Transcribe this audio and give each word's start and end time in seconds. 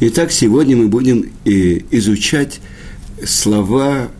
Итак, 0.00 0.32
сегодня 0.32 0.76
мы 0.76 0.88
будем 0.88 1.30
э, 1.44 1.80
изучать 1.90 2.60
слова 3.24 4.10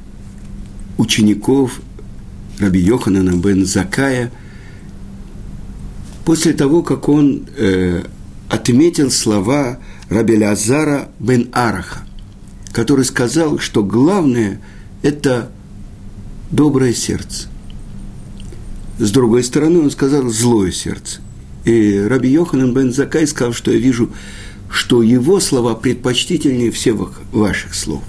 учеников 0.97 1.81
Раби 2.59 2.81
Йоханана 2.81 3.37
бен 3.37 3.67
Закая 3.67 4.31
после 6.25 6.53
того, 6.53 6.83
как 6.83 7.09
он 7.09 7.47
э, 7.57 8.05
отметил 8.49 9.11
слова 9.11 9.79
Раби 10.09 10.37
Лазара 10.37 11.09
бен 11.19 11.49
Араха, 11.53 12.07
который 12.73 13.05
сказал, 13.05 13.59
что 13.59 13.83
главное– 13.83 14.61
это 15.03 15.51
доброе 16.51 16.93
сердце. 16.95 17.49
С 18.99 19.11
другой 19.11 19.43
стороны, 19.43 19.81
он 19.81 19.91
сказал 19.91 20.29
злое 20.29 20.71
сердце. 20.71 21.21
И 21.65 21.99
Раби 21.99 22.29
Йоханан 22.29 22.73
бен 22.73 22.93
Закай 22.93 23.27
сказал, 23.27 23.53
что 23.53 23.73
я 23.73 23.79
вижу 23.79 24.11
что 24.73 25.03
его 25.03 25.39
слова 25.39 25.75
предпочтительнее 25.75 26.71
всех 26.71 27.21
ваших 27.31 27.75
слов. 27.75 28.03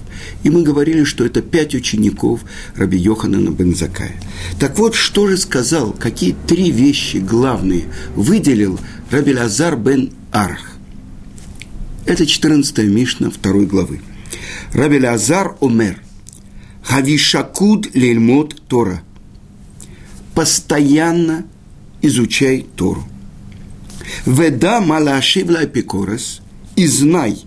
И 0.44 0.50
мы 0.50 0.64
говорили, 0.64 1.04
что 1.04 1.26
это 1.26 1.42
пять 1.42 1.76
учеников 1.76 2.40
Раби 2.76 2.98
Йоханана 2.98 3.50
Бензакая. 3.50 4.16
Так 4.60 4.80
вот, 4.80 4.96
что 4.96 5.28
же 5.28 5.36
сказал, 5.38 5.92
какие 5.92 6.34
три 6.48 6.72
вещи 6.72 7.18
главные 7.18 7.84
выделил 8.16 8.80
Раби 9.12 9.36
Лазар 9.36 9.76
бен 9.76 10.14
Арх. 10.32 10.78
Это 12.06 12.26
14 12.26 12.78
Мишна 12.80 13.30
второй 13.30 13.66
главы. 13.66 14.02
Раби 14.72 15.00
Лазар 15.00 15.58
Омер. 15.60 16.02
Хавишакуд 16.84 17.94
лельмот 17.94 18.62
Тора. 18.70 19.04
Постоянно 20.34 21.46
изучай 22.02 22.66
Тору. 22.76 23.04
Веда 24.26 24.80
малашивла 24.80 25.66
эпикорос 25.66 26.43
и 26.76 26.88
знай, 26.88 27.44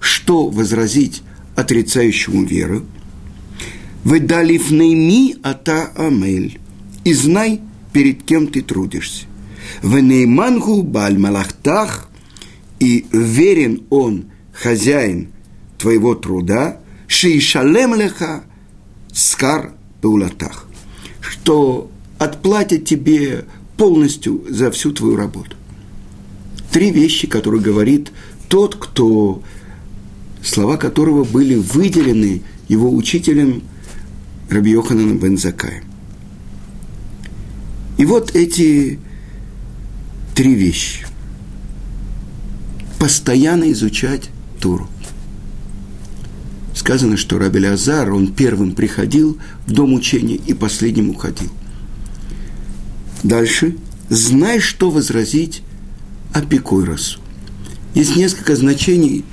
что 0.00 0.48
возразить 0.48 1.22
отрицающему 1.56 2.44
веру. 2.44 2.84
Выдалифнейми 4.04 5.36
ата 5.42 5.92
амель. 5.96 6.58
И 7.04 7.12
знай, 7.12 7.60
перед 7.92 8.22
кем 8.22 8.46
ты 8.48 8.62
трудишься. 8.62 9.26
Венеймангу 9.82 10.82
баль 10.82 11.18
малахтах, 11.18 12.08
и 12.80 13.06
верен 13.12 13.82
он, 13.90 14.26
хозяин 14.52 15.28
твоего 15.78 16.14
труда, 16.14 16.80
шейшалем 17.06 17.94
леха 17.94 18.44
скар 19.12 19.74
паулатах, 20.00 20.66
что 21.20 21.90
отплатит 22.18 22.84
тебе 22.84 23.44
полностью 23.76 24.44
за 24.48 24.70
всю 24.70 24.92
твою 24.92 25.16
работу. 25.16 25.56
Три 26.72 26.90
вещи, 26.90 27.26
которые 27.26 27.60
говорит 27.60 28.12
тот, 28.48 28.76
кто, 28.76 29.42
слова 30.42 30.76
которого 30.76 31.24
были 31.24 31.54
выделены 31.54 32.42
его 32.68 32.90
учителем 32.90 33.62
Раби 34.50 34.72
Йохананом 34.72 35.18
бен 35.18 35.38
Закаем. 35.38 35.84
И 37.98 38.04
вот 38.04 38.34
эти 38.34 38.98
три 40.34 40.54
вещи. 40.54 41.06
Постоянно 42.98 43.70
изучать 43.72 44.30
Туру. 44.60 44.88
Сказано, 46.74 47.16
что 47.16 47.38
Раби 47.38 47.64
Азар, 47.64 48.12
он 48.12 48.32
первым 48.32 48.72
приходил 48.72 49.38
в 49.66 49.72
дом 49.72 49.92
учения 49.92 50.36
и 50.36 50.54
последним 50.54 51.10
уходил. 51.10 51.50
Дальше. 53.22 53.76
Знай, 54.08 54.60
что 54.60 54.90
возразить 54.90 55.62
Апикойросу. 56.34 57.21
Есть 57.94 58.16
несколько 58.16 58.56
значений 58.56 59.24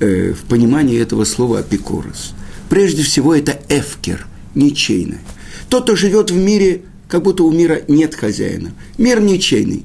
э, 0.00 0.32
в 0.32 0.42
понимании 0.48 1.00
этого 1.00 1.24
слова 1.24 1.60
«апикорос». 1.60 2.34
Прежде 2.68 3.02
всего, 3.02 3.34
это 3.34 3.60
эфкер, 3.68 4.26
ничейное. 4.54 5.20
Тот, 5.68 5.84
кто 5.84 5.96
живет 5.96 6.30
в 6.30 6.36
мире, 6.36 6.82
как 7.08 7.22
будто 7.22 7.44
у 7.44 7.50
мира 7.50 7.80
нет 7.88 8.14
хозяина. 8.14 8.72
Мир 8.98 9.20
ничейный. 9.20 9.84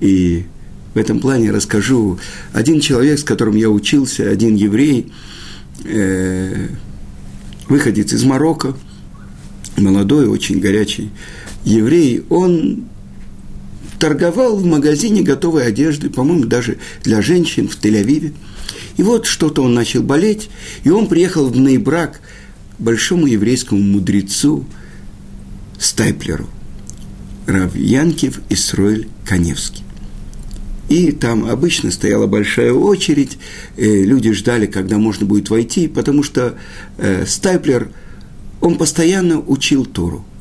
И 0.00 0.44
в 0.94 0.98
этом 0.98 1.20
плане 1.20 1.50
расскажу. 1.50 2.18
Один 2.52 2.80
человек, 2.80 3.18
с 3.18 3.24
которым 3.24 3.56
я 3.56 3.70
учился, 3.70 4.28
один 4.28 4.54
еврей, 4.54 5.12
э, 5.84 6.68
выходец 7.68 8.12
из 8.12 8.24
Марокко, 8.24 8.76
молодой, 9.76 10.26
очень 10.26 10.60
горячий 10.60 11.10
еврей, 11.64 12.24
он 12.28 12.84
торговал 14.02 14.56
в 14.56 14.66
магазине 14.66 15.22
готовой 15.22 15.64
одежды, 15.64 16.10
по-моему, 16.10 16.46
даже 16.46 16.78
для 17.04 17.22
женщин 17.22 17.68
в 17.68 17.78
Тель-Авиве. 17.78 18.32
И 18.96 19.02
вот 19.04 19.26
что-то 19.26 19.62
он 19.62 19.74
начал 19.74 20.02
болеть, 20.02 20.50
и 20.82 20.90
он 20.90 21.06
приехал 21.06 21.46
в 21.46 21.56
Нейбрак 21.56 22.20
большому 22.80 23.28
еврейскому 23.28 23.80
мудрецу 23.80 24.64
Стайплеру, 25.78 26.48
Рав 27.46 27.76
Янкив 27.76 28.40
Исроэль 28.48 29.06
Коневский. 29.24 29.84
И 30.88 31.12
там 31.12 31.48
обычно 31.48 31.92
стояла 31.92 32.26
большая 32.26 32.72
очередь, 32.72 33.38
э, 33.76 33.84
люди 33.84 34.32
ждали, 34.32 34.66
когда 34.66 34.98
можно 34.98 35.26
будет 35.26 35.48
войти, 35.48 35.86
потому 35.86 36.24
что 36.24 36.58
э, 36.98 37.24
Стайплер, 37.24 37.92
он 38.60 38.78
постоянно 38.78 39.38
учил 39.38 39.86
Тору– 39.86 40.26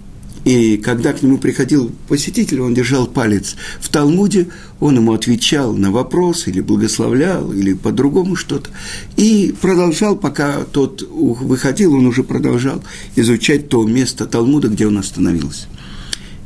и 0.44 0.78
когда 0.78 1.13
к 1.13 1.22
нему 1.22 1.38
приходил 1.38 1.91
посетитель, 2.07 2.62
он 2.62 2.74
держал 2.74 3.06
палец 3.06 3.56
в 3.79 3.90
Талмуде, 3.90 4.47
он 4.79 4.96
ему 4.96 5.13
отвечал 5.13 5.74
на 5.74 5.91
вопрос, 5.91 6.47
или 6.47 6.62
благословлял, 6.62 7.53
или 7.53 7.74
по-другому 7.74 8.35
что-то. 8.35 8.72
И 9.18 9.53
продолжал, 9.62 10.16
пока 10.16 10.63
тот 10.63 11.03
выходил, 11.03 11.94
он 11.94 12.07
уже 12.07 12.24
продолжал 12.24 12.84
изучать 13.16 13.69
то 13.69 13.84
место 13.84 14.25
Талмуда, 14.25 14.69
где 14.69 14.88
он 14.88 14.97
остановился. 14.97 15.68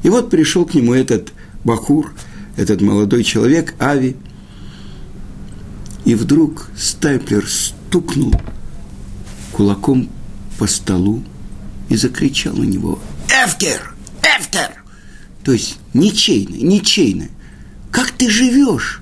И 0.04 0.10
вот 0.10 0.30
пришел 0.30 0.66
к 0.66 0.74
нему 0.74 0.94
этот 0.94 1.32
Бахур, 1.64 2.14
этот 2.58 2.82
молодой 2.82 3.24
человек, 3.24 3.76
Ави, 3.80 4.18
и 6.04 6.16
вдруг 6.16 6.68
Стайплер 6.78 7.48
стукнул 7.48 8.34
кулаком 9.54 10.10
по 10.60 10.68
столу 10.68 11.24
и 11.88 11.96
закричал 11.96 12.56
на 12.56 12.64
него– 12.64 13.00
Эфкер! 13.30 13.94
Эфкер! 14.22 14.84
То 15.44 15.52
есть 15.52 15.78
ничейное, 15.94 16.60
ничейное. 16.60 17.30
Как 17.92 18.12
ты 18.12 18.30
живешь? 18.30 19.02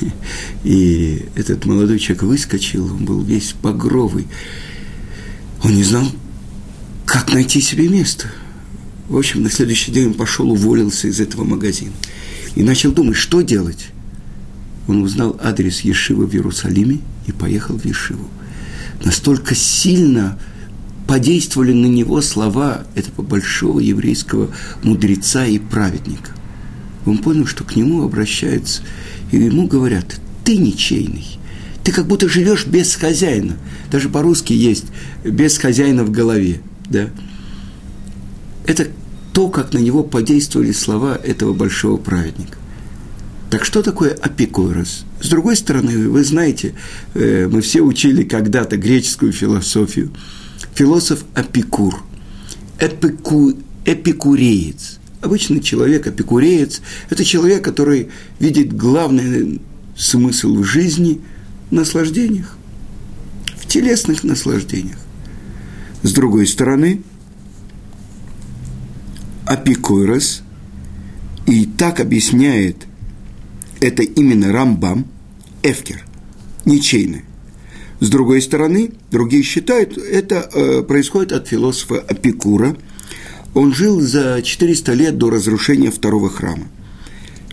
И 0.64 1.26
этот 1.34 1.64
молодой 1.64 1.98
человек 1.98 2.22
выскочил, 2.22 2.86
он 2.86 3.04
был 3.04 3.22
весь 3.22 3.54
багровый. 3.60 4.28
Он 5.62 5.74
не 5.74 5.84
знал, 5.84 6.10
как 7.04 7.32
найти 7.32 7.60
себе 7.60 7.88
место. 7.88 8.28
В 9.08 9.16
общем, 9.16 9.42
на 9.42 9.50
следующий 9.50 9.90
день 9.90 10.08
он 10.08 10.14
пошел, 10.14 10.50
уволился 10.50 11.08
из 11.08 11.20
этого 11.20 11.44
магазина. 11.44 11.92
И 12.54 12.62
начал 12.62 12.92
думать, 12.92 13.16
что 13.16 13.40
делать. 13.40 13.88
Он 14.86 15.02
узнал 15.02 15.38
адрес 15.42 15.80
Ешивы 15.80 16.26
в 16.26 16.34
Иерусалиме 16.34 17.00
и 17.26 17.32
поехал 17.32 17.76
в 17.76 17.84
Ешиву. 17.84 18.28
Настолько 19.04 19.54
сильно 19.54 20.38
подействовали 21.10 21.72
на 21.72 21.86
него 21.86 22.20
слова 22.20 22.86
этого 22.94 23.22
большого 23.22 23.80
еврейского 23.80 24.54
мудреца 24.84 25.44
и 25.44 25.58
праведника. 25.58 26.30
Он 27.04 27.18
понял, 27.18 27.46
что 27.46 27.64
к 27.64 27.74
нему 27.74 28.04
обращаются, 28.04 28.82
и 29.32 29.38
ему 29.38 29.66
говорят, 29.66 30.20
ты 30.44 30.56
ничейный, 30.56 31.26
ты 31.82 31.90
как 31.90 32.06
будто 32.06 32.28
живешь 32.28 32.64
без 32.64 32.94
хозяина. 32.94 33.56
Даже 33.90 34.08
по-русски 34.08 34.52
есть 34.52 34.84
без 35.24 35.58
хозяина 35.58 36.04
в 36.04 36.12
голове. 36.12 36.60
Да? 36.88 37.08
Это 38.64 38.86
то, 39.32 39.48
как 39.48 39.72
на 39.72 39.78
него 39.78 40.04
подействовали 40.04 40.70
слова 40.70 41.16
этого 41.16 41.52
большого 41.52 41.96
праведника. 41.96 42.56
Так 43.50 43.64
что 43.64 43.82
такое 43.82 44.12
апикойрос? 44.12 45.06
С 45.20 45.28
другой 45.28 45.56
стороны, 45.56 46.08
вы 46.08 46.22
знаете, 46.22 46.74
э, 47.14 47.48
мы 47.50 47.62
все 47.62 47.80
учили 47.80 48.22
когда-то 48.22 48.76
греческую 48.76 49.32
философию– 49.32 50.12
философ 50.74 51.24
Апикур, 51.34 52.02
эпику, 52.78 53.52
эпикуреец. 53.84 54.98
Обычный 55.20 55.60
человек, 55.60 56.06
эпикуреец, 56.06 56.80
это 57.10 57.24
человек, 57.24 57.62
который 57.62 58.08
видит 58.38 58.74
главный 58.74 59.60
смысл 59.96 60.54
в 60.54 60.64
жизни 60.64 61.20
в 61.70 61.74
наслаждениях, 61.74 62.56
в 63.58 63.66
телесных 63.66 64.24
наслаждениях. 64.24 64.98
С 66.02 66.12
другой 66.12 66.46
стороны, 66.46 67.02
Апикойрос, 69.44 70.42
и 71.46 71.66
так 71.66 72.00
объясняет 72.00 72.86
это 73.80 74.02
именно 74.02 74.52
Рамбам, 74.52 75.06
Эфкер, 75.62 76.04
ничейный. 76.64 77.24
С 78.00 78.08
другой 78.08 78.42
стороны, 78.42 78.92
другие 79.10 79.42
считают, 79.42 79.96
это 79.96 80.48
э, 80.52 80.82
происходит 80.82 81.32
от 81.32 81.48
философа 81.48 82.00
Апикура. 82.00 82.76
Он 83.54 83.74
жил 83.74 84.00
за 84.00 84.42
400 84.42 84.92
лет 84.94 85.18
до 85.18 85.30
разрушения 85.30 85.90
второго 85.90 86.30
храма, 86.30 86.68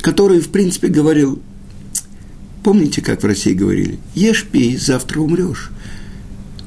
который, 0.02 0.40
в 0.40 0.50
принципе, 0.50 0.88
говорил, 0.88 1.42
Помните, 2.68 3.02
как 3.02 3.24
в 3.24 3.26
России 3.26 3.54
говорили? 3.54 3.98
Ешь, 4.14 4.44
пей, 4.44 4.76
завтра 4.76 5.22
умрешь. 5.22 5.72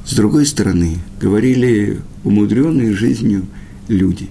С 0.07 0.15
другой 0.15 0.47
стороны, 0.47 0.97
говорили 1.21 2.01
умудренные 2.25 2.95
жизнью 2.95 3.47
люди. 3.87 4.31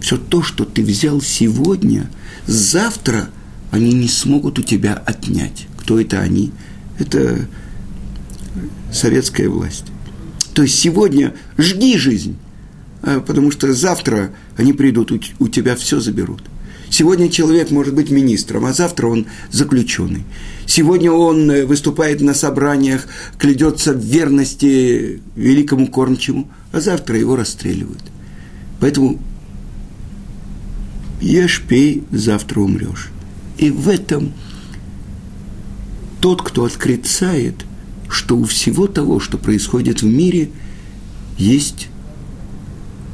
Все 0.00 0.16
то, 0.16 0.42
что 0.42 0.64
ты 0.64 0.82
взял 0.82 1.20
сегодня, 1.20 2.10
завтра 2.46 3.28
они 3.70 3.92
не 3.92 4.08
смогут 4.08 4.58
у 4.58 4.62
тебя 4.62 4.94
отнять. 4.94 5.66
Кто 5.76 6.00
это 6.00 6.20
они? 6.20 6.52
Это 6.98 7.48
советская 8.92 9.48
власть. 9.48 9.86
То 10.54 10.62
есть 10.62 10.78
сегодня 10.78 11.34
жги 11.58 11.96
жизнь, 11.96 12.36
а, 13.02 13.20
потому 13.20 13.50
что 13.50 13.72
завтра 13.72 14.30
они 14.56 14.72
придут, 14.72 15.12
у 15.38 15.48
тебя 15.48 15.76
все 15.76 16.00
заберут. 16.00 16.42
Сегодня 16.90 17.28
человек 17.28 17.72
может 17.72 17.92
быть 17.92 18.10
министром, 18.10 18.66
а 18.66 18.72
завтра 18.72 19.08
он 19.08 19.26
заключенный. 19.50 20.22
Сегодня 20.64 21.10
он 21.10 21.50
э, 21.50 21.64
выступает 21.64 22.20
на 22.20 22.34
собраниях, 22.34 23.08
клядется 23.36 23.92
в 23.92 23.98
верности 23.98 25.20
великому 25.34 25.88
кормчему, 25.88 26.48
а 26.70 26.80
завтра 26.80 27.18
его 27.18 27.34
расстреливают. 27.34 28.02
Поэтому 28.78 29.18
ешь, 31.20 31.64
пей, 31.68 32.04
завтра 32.12 32.60
умрешь. 32.60 33.10
И 33.58 33.70
в 33.70 33.88
этом 33.88 34.32
тот, 36.20 36.42
кто 36.42 36.64
отрицает, 36.64 37.64
что 38.08 38.36
у 38.36 38.44
всего 38.44 38.86
того, 38.86 39.20
что 39.20 39.38
происходит 39.38 40.02
в 40.02 40.06
мире, 40.06 40.50
есть 41.38 41.88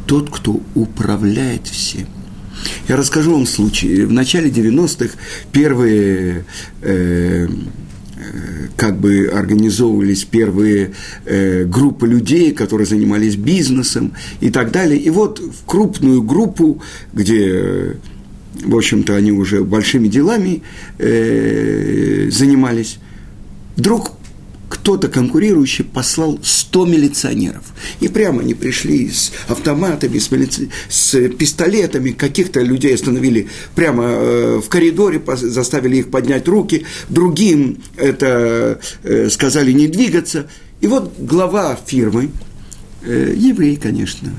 тот, 0.07 0.31
кто 0.31 0.61
управляет 0.75 1.67
всем. 1.67 2.07
Я 2.89 2.97
расскажу 2.97 3.33
вам 3.33 3.47
случай. 3.47 4.05
В 4.05 4.13
начале 4.13 4.51
90-х 4.51 5.15
первые 5.53 6.45
э, 6.83 7.49
как 8.77 8.99
бы 8.99 9.31
организовывались 9.33 10.25
первые 10.25 10.93
э, 11.25 11.65
группы 11.65 12.07
людей, 12.07 12.53
которые 12.53 12.87
занимались 12.87 13.37
бизнесом 13.37 14.13
и 14.41 14.51
так 14.51 14.73
далее. 14.73 14.99
И 14.99 15.11
вот 15.11 15.39
в 15.39 15.65
крупную 15.67 16.23
группу, 16.23 16.83
где, 17.13 17.97
в 18.65 18.77
общем-то, 18.77 19.15
они 19.15 19.33
уже 19.33 19.65
большими 19.65 20.09
делами 20.09 20.63
э, 20.99 22.29
занимались, 22.31 22.99
вдруг 23.77 24.13
кто-то 24.81 25.09
конкурирующий 25.09 25.85
послал 25.85 26.39
100 26.43 26.87
милиционеров. 26.87 27.63
И 28.01 28.09
прямо 28.09 28.41
они 28.41 28.55
пришли 28.55 29.11
с 29.11 29.31
автоматами, 29.47 30.19
с, 30.19 30.31
милици... 30.31 30.71
с 30.89 31.29
пистолетами, 31.29 32.13
каких-то 32.13 32.63
людей 32.63 32.95
остановили 32.95 33.49
прямо 33.75 34.05
э, 34.07 34.61
в 34.65 34.69
коридоре, 34.71 35.21
заставили 35.37 35.99
их 35.99 36.11
поднять 36.11 36.49
руки, 36.49 36.87
другим 37.11 37.83
это 37.99 38.81
э, 39.03 39.29
сказали 39.29 39.73
не 39.73 39.87
двигаться. 39.87 40.49
И 40.81 40.87
вот 40.87 41.13
глава 41.19 41.79
фирмы, 41.87 42.31
э, 43.03 43.35
еврей, 43.37 43.77
конечно, 43.77 44.31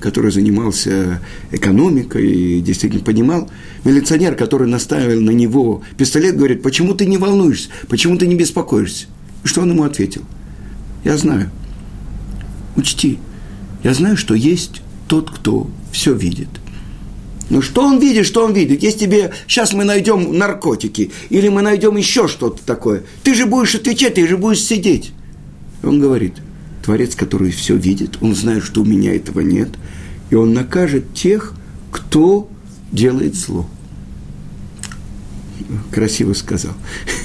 который 0.00 0.32
занимался 0.32 1.22
экономикой 1.50 2.30
и 2.30 2.60
действительно 2.60 3.02
понимал, 3.02 3.50
милиционер, 3.84 4.34
который 4.34 4.68
наставил 4.68 5.22
на 5.22 5.30
него 5.30 5.82
пистолет, 5.96 6.36
говорит, 6.36 6.62
почему 6.62 6.92
ты 6.92 7.06
не 7.06 7.16
волнуешься, 7.16 7.70
почему 7.88 8.18
ты 8.18 8.26
не 8.26 8.34
беспокоишься? 8.34 9.06
И 9.44 9.48
что 9.48 9.62
он 9.62 9.70
ему 9.70 9.84
ответил? 9.84 10.22
Я 11.04 11.16
знаю. 11.16 11.50
Учти, 12.76 13.18
я 13.82 13.94
знаю, 13.94 14.16
что 14.16 14.34
есть 14.34 14.82
тот, 15.08 15.30
кто 15.30 15.70
все 15.92 16.14
видит. 16.14 16.48
Ну 17.50 17.60
что 17.60 17.84
он 17.84 17.98
видит, 17.98 18.24
что 18.24 18.44
он 18.44 18.54
видит? 18.54 18.82
Если 18.82 19.00
тебе 19.00 19.32
сейчас 19.46 19.72
мы 19.72 19.84
найдем 19.84 20.38
наркотики, 20.38 21.10
или 21.28 21.48
мы 21.48 21.60
найдем 21.60 21.96
еще 21.96 22.28
что-то 22.28 22.64
такое, 22.64 23.02
ты 23.24 23.34
же 23.34 23.46
будешь 23.46 23.74
отвечать, 23.74 24.14
ты 24.14 24.26
же 24.26 24.38
будешь 24.38 24.62
сидеть. 24.62 25.12
Он 25.82 26.00
говорит, 26.00 26.36
Творец, 26.82 27.14
который 27.14 27.50
все 27.50 27.76
видит, 27.76 28.18
он 28.22 28.34
знает, 28.34 28.64
что 28.64 28.80
у 28.80 28.84
меня 28.84 29.14
этого 29.14 29.40
нет, 29.40 29.70
и 30.30 30.34
он 30.34 30.54
накажет 30.54 31.12
тех, 31.14 31.52
кто 31.90 32.48
делает 32.90 33.34
зло 33.34 33.68
красиво 35.90 36.32
сказал. 36.32 36.74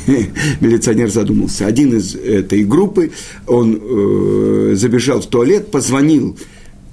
Милиционер 0.61 1.09
задумался. 1.09 1.67
Один 1.67 1.95
из 1.97 2.15
этой 2.15 2.63
группы, 2.63 3.11
он 3.45 3.79
э, 3.81 4.75
забежал 4.75 5.21
в 5.21 5.27
туалет, 5.27 5.69
позвонил 5.69 6.37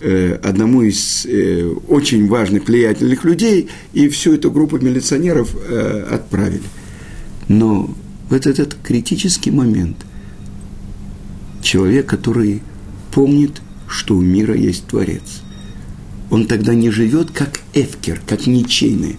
э, 0.00 0.38
одному 0.42 0.82
из 0.82 1.24
э, 1.26 1.64
очень 1.88 2.28
важных, 2.28 2.66
влиятельных 2.66 3.24
людей, 3.24 3.68
и 3.92 4.08
всю 4.08 4.34
эту 4.34 4.50
группу 4.50 4.78
милиционеров 4.78 5.54
э, 5.54 6.06
отправили. 6.10 6.62
Но 7.46 7.94
в 8.28 8.34
этот, 8.34 8.76
критический 8.82 9.52
момент 9.52 9.96
человек, 11.62 12.06
который 12.06 12.62
помнит, 13.12 13.62
что 13.86 14.16
у 14.16 14.20
мира 14.20 14.54
есть 14.54 14.86
Творец, 14.86 15.42
он 16.30 16.46
тогда 16.46 16.74
не 16.74 16.90
живет 16.90 17.30
как 17.30 17.60
эфкер, 17.74 18.20
как 18.26 18.48
ничейный, 18.48 19.18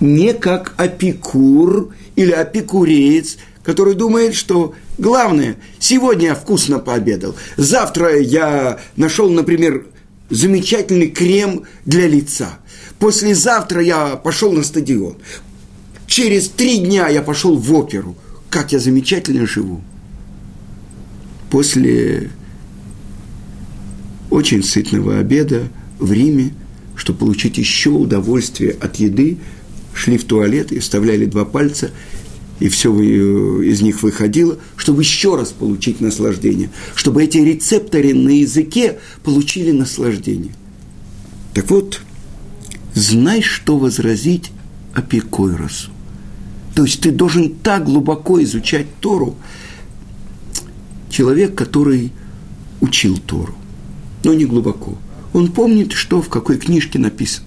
не 0.00 0.32
как 0.32 0.72
опекур 0.78 1.90
или 2.16 2.32
опекуреец, 2.32 3.36
который 3.62 3.94
думает, 3.94 4.34
что 4.34 4.74
главное, 4.98 5.56
сегодня 5.78 6.28
я 6.28 6.34
вкусно 6.34 6.78
пообедал, 6.78 7.34
завтра 7.56 8.20
я 8.20 8.80
нашел, 8.96 9.30
например, 9.30 9.86
замечательный 10.30 11.08
крем 11.08 11.64
для 11.84 12.06
лица, 12.06 12.58
послезавтра 12.98 13.82
я 13.82 14.16
пошел 14.16 14.52
на 14.52 14.62
стадион, 14.62 15.16
через 16.06 16.48
три 16.48 16.78
дня 16.78 17.08
я 17.08 17.22
пошел 17.22 17.56
в 17.56 17.72
оперу, 17.74 18.16
как 18.50 18.72
я 18.72 18.78
замечательно 18.78 19.46
живу. 19.46 19.80
После 21.50 22.30
очень 24.30 24.62
сытного 24.62 25.18
обеда 25.18 25.68
в 25.98 26.12
Риме, 26.12 26.54
чтобы 26.96 27.20
получить 27.20 27.58
еще 27.58 27.90
удовольствие 27.90 28.76
от 28.80 28.96
еды, 28.96 29.38
шли 29.94 30.18
в 30.18 30.24
туалет 30.24 30.72
и 30.72 30.80
вставляли 30.80 31.24
два 31.24 31.44
пальца, 31.44 31.90
и 32.60 32.68
все 32.68 32.92
э, 32.92 33.64
из 33.64 33.80
них 33.82 34.02
выходило, 34.02 34.58
чтобы 34.76 35.02
еще 35.02 35.36
раз 35.36 35.50
получить 35.52 36.00
наслаждение, 36.00 36.70
чтобы 36.94 37.24
эти 37.24 37.38
рецепторы 37.38 38.14
на 38.14 38.30
языке 38.30 38.98
получили 39.22 39.70
наслаждение. 39.70 40.54
Так 41.52 41.70
вот, 41.70 42.00
знай, 42.94 43.42
что 43.42 43.78
возразить 43.78 44.50
Апикойросу. 44.92 45.90
То 46.74 46.84
есть 46.84 47.00
ты 47.00 47.10
должен 47.10 47.54
так 47.54 47.84
глубоко 47.84 48.42
изучать 48.42 48.86
Тору. 49.00 49.36
Человек, 51.10 51.54
который 51.54 52.12
учил 52.80 53.18
Тору, 53.18 53.54
но 54.24 54.34
не 54.34 54.44
глубоко. 54.44 54.98
Он 55.32 55.52
помнит, 55.52 55.92
что 55.92 56.20
в 56.20 56.28
какой 56.28 56.58
книжке 56.58 56.98
написано 56.98 57.46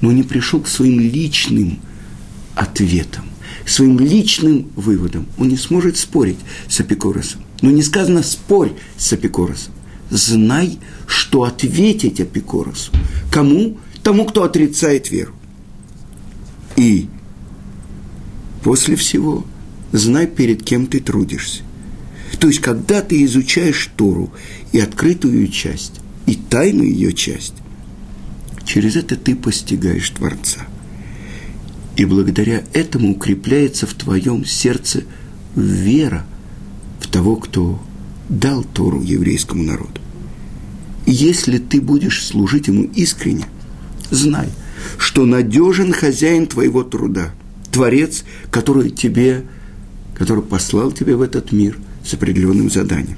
но 0.00 0.12
не 0.12 0.22
пришел 0.22 0.60
к 0.60 0.68
своим 0.68 1.00
личным 1.00 1.78
ответам, 2.54 3.24
к 3.64 3.68
своим 3.68 3.98
личным 3.98 4.66
выводам. 4.76 5.26
Он 5.38 5.48
не 5.48 5.56
сможет 5.56 5.96
спорить 5.96 6.38
с 6.68 6.80
Апикоросом. 6.80 7.42
Но 7.62 7.70
не 7.70 7.82
сказано 7.82 8.22
«спорь 8.22 8.72
с 8.96 9.12
Апикоросом». 9.12 9.72
Знай, 10.10 10.78
что 11.06 11.42
ответить 11.44 12.20
Апикоросу. 12.20 12.92
Кому? 13.32 13.78
Тому, 14.02 14.24
кто 14.24 14.44
отрицает 14.44 15.10
веру. 15.10 15.34
И 16.76 17.08
после 18.62 18.94
всего 18.94 19.44
знай, 19.92 20.26
перед 20.26 20.62
кем 20.62 20.86
ты 20.86 21.00
трудишься. 21.00 21.62
То 22.38 22.48
есть, 22.48 22.60
когда 22.60 23.02
ты 23.02 23.24
изучаешь 23.24 23.90
Тору 23.96 24.32
и 24.72 24.78
открытую 24.78 25.48
часть, 25.48 26.00
и 26.26 26.34
тайную 26.34 26.90
ее 26.90 27.12
часть, 27.12 27.54
Через 28.66 28.96
это 28.96 29.16
ты 29.16 29.36
постигаешь 29.36 30.10
Творца. 30.10 30.66
И 31.96 32.04
благодаря 32.04 32.64
этому 32.74 33.12
укрепляется 33.12 33.86
в 33.86 33.94
твоем 33.94 34.44
сердце 34.44 35.04
вера 35.54 36.26
в 37.00 37.06
того, 37.06 37.36
кто 37.36 37.80
дал 38.28 38.64
Тору 38.64 39.00
еврейскому 39.02 39.62
народу. 39.62 40.00
И 41.06 41.12
если 41.12 41.58
ты 41.58 41.80
будешь 41.80 42.26
служить 42.26 42.66
ему 42.66 42.82
искренне, 42.82 43.46
знай, 44.10 44.48
что 44.98 45.24
надежен 45.24 45.92
хозяин 45.92 46.46
твоего 46.46 46.82
труда, 46.82 47.32
Творец, 47.70 48.24
который 48.50 48.90
тебе, 48.90 49.44
который 50.16 50.42
послал 50.42 50.90
тебя 50.90 51.16
в 51.16 51.22
этот 51.22 51.52
мир 51.52 51.78
с 52.04 52.12
определенным 52.14 52.68
заданием. 52.68 53.16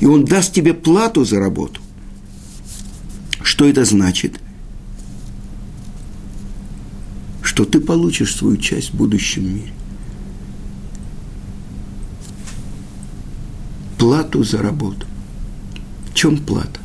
И 0.00 0.06
он 0.06 0.24
даст 0.24 0.52
тебе 0.52 0.74
плату 0.74 1.24
за 1.24 1.40
работу. 1.40 1.80
Что 3.42 3.68
это 3.68 3.84
значит? 3.84 4.40
Что 7.56 7.64
ты 7.64 7.80
получишь 7.80 8.36
свою 8.36 8.58
часть 8.58 8.90
в 8.90 8.96
будущем 8.96 9.54
мире. 9.54 9.72
Плату 13.96 14.44
за 14.44 14.58
работу. 14.58 15.06
В 16.10 16.12
чем 16.12 16.36
плата? 16.36 16.78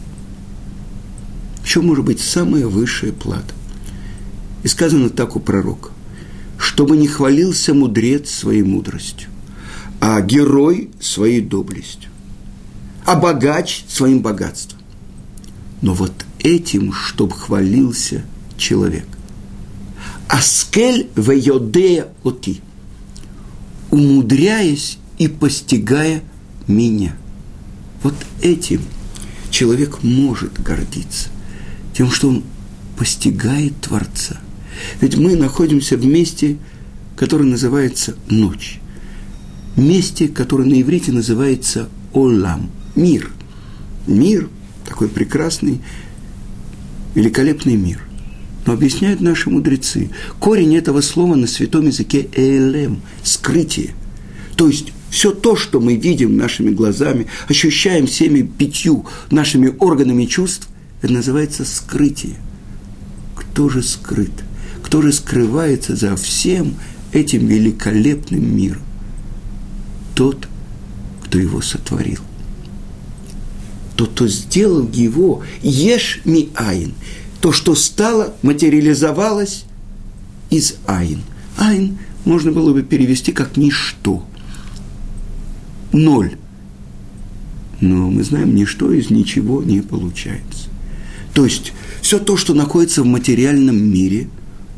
В 1.62 1.68
чем 1.68 1.88
может 1.88 2.06
быть 2.06 2.22
самая 2.22 2.68
высшая 2.68 3.12
плата? 3.12 3.54
И 4.64 4.70
сказано 4.70 5.10
так 5.10 5.36
у 5.36 5.42
пророка, 5.42 5.90
чтобы 6.58 6.96
не 6.96 7.10
хвалился 7.10 7.74
мудрец 7.74 8.30
своей 8.30 8.64
мудростью, 8.64 9.28
а 10.00 10.22
герой 10.22 10.90
своей 11.02 11.42
доблестью, 11.42 12.10
а 13.06 13.16
богач 13.16 13.84
своим 13.90 14.22
богатством. 14.22 14.80
Но 15.82 15.94
вот 15.94 16.14
этим, 16.40 16.94
чтобы 16.94 17.34
хвалился 17.34 18.24
человек. 18.56 19.06
Аскель 20.32 21.10
вейодея 21.18 22.08
оти, 22.24 22.62
умудряясь 23.90 24.98
и 25.18 25.28
постигая 25.28 26.24
меня. 26.68 27.18
Вот 28.02 28.16
этим 28.42 28.82
человек 29.50 30.04
может 30.04 30.54
гордиться, 30.64 31.28
тем, 31.94 32.10
что 32.10 32.30
он 32.30 32.44
постигает 32.98 33.74
Творца. 33.82 34.40
Ведь 35.02 35.18
мы 35.18 35.36
находимся 35.36 35.98
в 35.98 36.06
месте, 36.06 36.58
которое 37.18 37.44
называется 37.44 38.16
ночь. 38.30 38.80
Месте, 39.76 40.30
которое 40.30 40.64
на 40.64 40.82
иврите 40.82 41.12
называется 41.12 41.90
Олам, 42.14 42.72
мир. 42.96 43.30
Мир, 44.08 44.48
такой 44.88 45.10
прекрасный, 45.10 45.82
великолепный 47.16 47.76
мир. 47.76 48.02
Но 48.66 48.74
объясняют 48.74 49.22
наши 49.22 49.50
мудрецы, 49.50 50.10
корень 50.40 50.76
этого 50.76 51.02
слова 51.02 51.36
на 51.36 51.48
святом 51.48 51.88
языке 51.88 52.30
«элем»– 52.36 53.02
скрытие. 53.24 53.96
То 54.56 54.68
есть 54.68 54.94
все 55.10 55.32
то, 55.32 55.56
что 55.56 55.80
мы 55.80 55.96
видим 55.96 56.38
нашими 56.38 56.70
глазами, 56.70 57.28
ощущаем 57.48 58.08
всеми 58.08 58.44
пятью 58.44 59.06
нашими 59.32 59.74
органами 59.80 60.26
чувств, 60.26 60.70
это 61.02 61.14
называется 61.14 61.66
скрытие. 61.66 62.36
Кто 63.36 63.70
же 63.70 63.82
скрыт? 63.82 64.32
Кто 64.84 65.02
же 65.02 65.12
скрывается 65.12 65.96
за 65.96 66.16
всем 66.16 66.76
этим 67.12 67.48
великолепным 67.48 68.56
миром? 68.56 68.84
Тот, 70.16 70.48
кто 71.26 71.40
его 71.40 71.62
сотворил. 71.62 72.20
Тот, 73.96 74.12
кто 74.12 74.28
сделал 74.28 74.88
его, 74.92 75.44
ешь 75.62 76.22
ми 76.26 76.50
айн, 76.56 76.94
то, 77.42 77.52
что 77.52 77.76
стало, 77.76 78.34
материализовалось 78.44 79.66
из 80.52 80.76
айн. 80.86 81.22
Айн 81.58 81.98
можно 82.24 82.52
было 82.52 82.72
бы 82.72 82.84
перевести 82.84 83.32
как 83.32 83.58
ничто. 83.58 84.24
Ноль. 85.92 86.36
Но 87.82 88.12
мы 88.12 88.24
знаем, 88.24 88.54
ничто 88.54 88.92
из 88.92 89.10
ничего 89.10 89.64
не 89.64 89.82
получается. 89.82 90.70
То 91.34 91.46
есть 91.46 91.74
все 92.02 92.20
то, 92.20 92.38
что 92.38 92.54
находится 92.54 93.02
в 93.02 93.08
материальном 93.08 93.92
мире, 93.92 94.30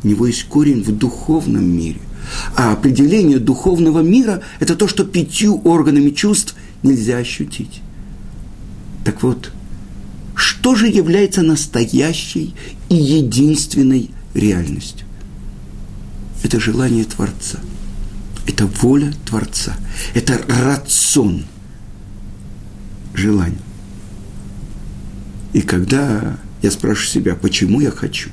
у 0.04 0.08
него 0.08 0.26
есть 0.26 0.46
корень 0.46 0.84
в 0.84 0.98
духовном 0.98 1.66
мире. 1.66 2.00
А 2.56 2.72
определение 2.72 3.40
духовного 3.40 4.00
мира– 4.00 4.42
это 4.62 4.76
то, 4.76 4.88
что 4.88 5.04
пятью 5.04 5.62
органами 5.66 6.12
чувств 6.12 6.56
нельзя 6.82 7.18
ощутить. 7.18 7.82
Так 9.04 9.22
вот, 9.22 9.52
что 10.36 10.76
же 10.76 10.88
является 10.88 11.42
настоящей 11.42 12.56
и 12.90 12.96
единственной 12.96 14.10
реальностью? 14.34 15.06
Это 16.44 16.60
желание 16.60 17.06
Творца. 17.06 17.60
Это 18.48 18.66
воля 18.66 19.14
Творца. 19.26 19.76
Это 20.14 20.40
рацион. 20.48 21.46
Желание. 23.14 23.60
И 25.54 25.62
когда 25.62 26.38
я 26.62 26.72
спрашиваю 26.72 27.10
себя, 27.10 27.36
почему 27.36 27.80
я 27.80 27.92
хочу? 27.92 28.30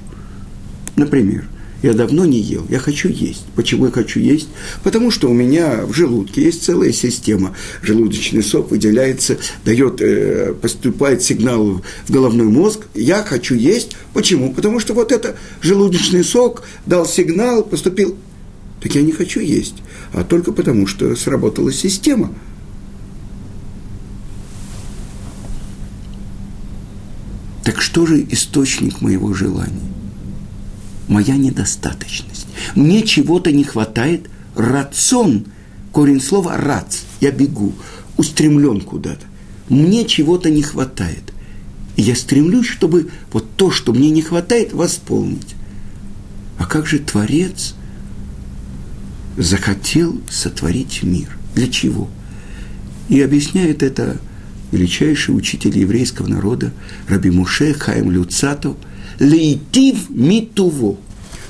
Например, 0.97 1.49
я 1.82 1.94
давно 1.94 2.26
не 2.26 2.38
ел, 2.38 2.66
я 2.68 2.78
хочу 2.78 3.08
есть. 3.08 3.44
Почему 3.54 3.87
я 3.87 3.90
хочу 3.92 4.20
есть? 4.20 4.49
Потому 4.82 5.10
что 5.10 5.30
у 5.30 5.32
меня 5.32 5.87
в 5.87 5.94
желудке 5.94 6.42
есть 6.42 6.62
целая 6.62 6.92
система. 6.92 7.54
Желудочный 7.82 8.42
сок 8.42 8.70
выделяется, 8.70 9.38
дает, 9.64 10.00
э, 10.02 10.54
поступает 10.60 11.22
сигнал 11.22 11.82
в 12.06 12.10
головной 12.12 12.46
мозг. 12.46 12.87
Я 12.94 13.22
хочу 13.22 13.54
есть. 13.54 13.96
Почему? 14.12 14.52
Потому 14.52 14.78
что 14.78 14.92
вот 14.92 15.10
это 15.10 15.37
желудочный 15.62 16.22
сок 16.22 16.64
дал 16.84 17.06
сигнал, 17.06 17.64
поступил. 17.64 18.16
Так 18.82 18.94
я 18.94 19.02
не 19.02 19.12
хочу 19.12 19.40
есть, 19.40 19.76
а 20.12 20.25
только 20.25 20.52
потому, 20.52 20.87
что 20.87 21.14
сработала 21.14 21.72
система. 21.72 22.34
Так 27.64 27.82
что 27.82 28.06
же 28.06 28.26
источник 28.30 29.00
моего 29.02 29.34
желания? 29.34 29.89
Моя 31.11 31.37
недостаточность. 31.37 32.47
Мне 32.75 33.02
чего-то 33.02 33.52
не 33.52 33.64
хватает, 33.64 34.31
рацион, 34.55 35.45
корень 35.93 36.21
слова 36.21 36.57
рац, 36.57 37.00
я 37.21 37.33
бегу, 37.33 37.75
устремлен 38.17 38.81
куда-то. 38.81 39.26
Мне 39.69 40.07
чего-то 40.07 40.50
не 40.50 40.62
хватает. 40.62 41.33
И 41.97 42.02
я 42.02 42.14
стремлюсь, 42.14 42.69
чтобы 42.69 43.11
вот 43.33 43.45
то, 43.57 43.71
что 43.71 43.93
мне 43.93 44.11
не 44.11 44.23
хватает, 44.23 44.73
восполнить. 44.73 45.55
А 46.59 46.67
как 46.67 46.87
же 46.87 46.99
Творец 47.00 47.75
захотел 49.37 50.21
сотворить 50.31 51.02
мир? 51.02 51.37
Для 51.55 51.67
чего? 51.67 52.09
И 53.09 53.21
объясняет 53.21 53.83
это 53.83 54.19
величайший 54.71 55.37
учитель 55.37 55.76
еврейского 55.76 56.29
народа 56.29 56.73
Раби 57.09 57.31
Муше 57.31 57.75
Хаим 57.75 58.12
Люцатов– 58.12 58.76
лейтив 59.21 60.11
митуво, 60.11 60.97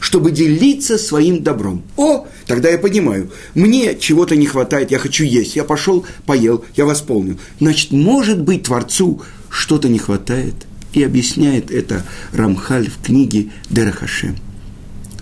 чтобы 0.01 0.33
делиться 0.33 0.99
своим 0.99 1.43
добром. 1.43 1.83
О, 1.97 2.27
тогда 2.47 2.69
я 2.69 2.79
понимаю, 2.79 3.31
мне 3.55 3.97
чего-то 3.99 4.37
не 4.37 4.47
хватает, 4.47 4.91
я 4.91 4.99
хочу 4.99 5.25
есть, 5.25 5.57
я 5.57 5.65
пошел, 5.65 6.05
поел, 6.27 6.65
я 6.77 6.85
восполнил. 6.85 7.39
Значит, 7.61 7.93
может 7.93 8.43
быть, 8.43 8.65
Творцу 8.65 9.23
что-то 9.49 9.89
не 9.89 9.99
хватает, 9.99 10.55
и 10.93 11.03
объясняет 11.03 11.71
это 11.71 12.05
Рамхаль 12.33 12.91
в 12.91 13.01
книге 13.03 13.51
Дерахашем. 13.71 14.37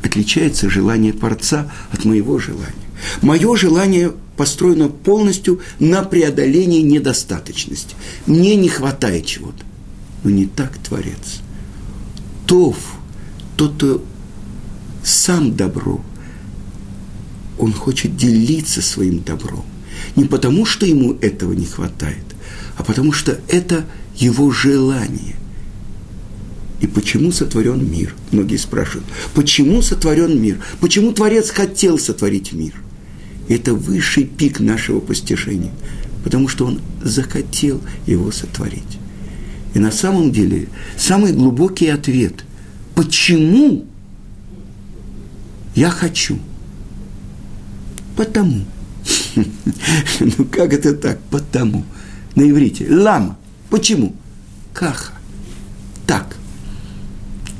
Отличается 0.02 0.70
желание 0.70 1.12
Творца 1.12 1.70
от 1.92 2.04
моего 2.04 2.38
желания. 2.38 2.72
Мое 3.20 3.54
желание 3.56 4.12
построено 4.36 4.88
полностью 4.88 5.60
на 5.78 6.02
преодолении 6.02 6.80
недостаточности. 6.80 7.94
Мне 8.26 8.56
не 8.56 8.68
хватает 8.68 9.26
чего-то. 9.26 9.64
Но 10.24 10.30
не 10.30 10.46
так 10.46 10.78
Творец– 10.78 11.42
Тов, 12.48 12.76
тот, 13.56 13.74
кто 13.74 14.04
сам 15.04 15.54
добро, 15.54 16.00
он 17.58 17.74
хочет 17.74 18.16
делиться 18.16 18.80
своим 18.80 19.22
добром. 19.22 19.66
Не 20.16 20.24
потому, 20.24 20.64
что 20.64 20.86
ему 20.86 21.12
этого 21.20 21.52
не 21.52 21.66
хватает, 21.66 22.24
а 22.78 22.82
потому 22.82 23.12
что 23.12 23.38
это 23.48 23.84
его 24.16 24.50
желание. 24.50 25.36
И 26.80 26.86
почему 26.86 27.32
сотворен 27.32 27.86
мир? 27.90 28.14
Многие 28.30 28.56
спрашивают, 28.56 29.06
почему 29.34 29.82
сотворен 29.82 30.40
мир? 30.40 30.58
Почему 30.80 31.12
Творец 31.12 31.50
хотел 31.50 31.98
сотворить 31.98 32.54
мир? 32.54 32.72
Это 33.48 33.74
высший 33.74 34.24
пик 34.24 34.58
нашего 34.58 35.00
постижения, 35.00 35.72
потому 36.24 36.48
что 36.48 36.64
он 36.64 36.80
захотел 37.02 37.82
его 38.06 38.30
сотворить. 38.30 38.97
И 39.74 39.78
на 39.78 39.90
самом 39.90 40.32
деле 40.32 40.68
самый 40.96 41.32
глубокий 41.32 41.88
ответ, 41.88 42.44
почему 42.94 43.84
я 45.74 45.90
хочу. 45.90 46.38
Потому. 48.16 48.64
Ну 50.20 50.44
как 50.46 50.72
это 50.72 50.94
так? 50.94 51.20
Потому. 51.30 51.84
На 52.34 52.48
иврите. 52.48 52.86
Лама. 52.90 53.38
Почему? 53.70 54.14
Каха. 54.72 55.12
Так. 56.06 56.36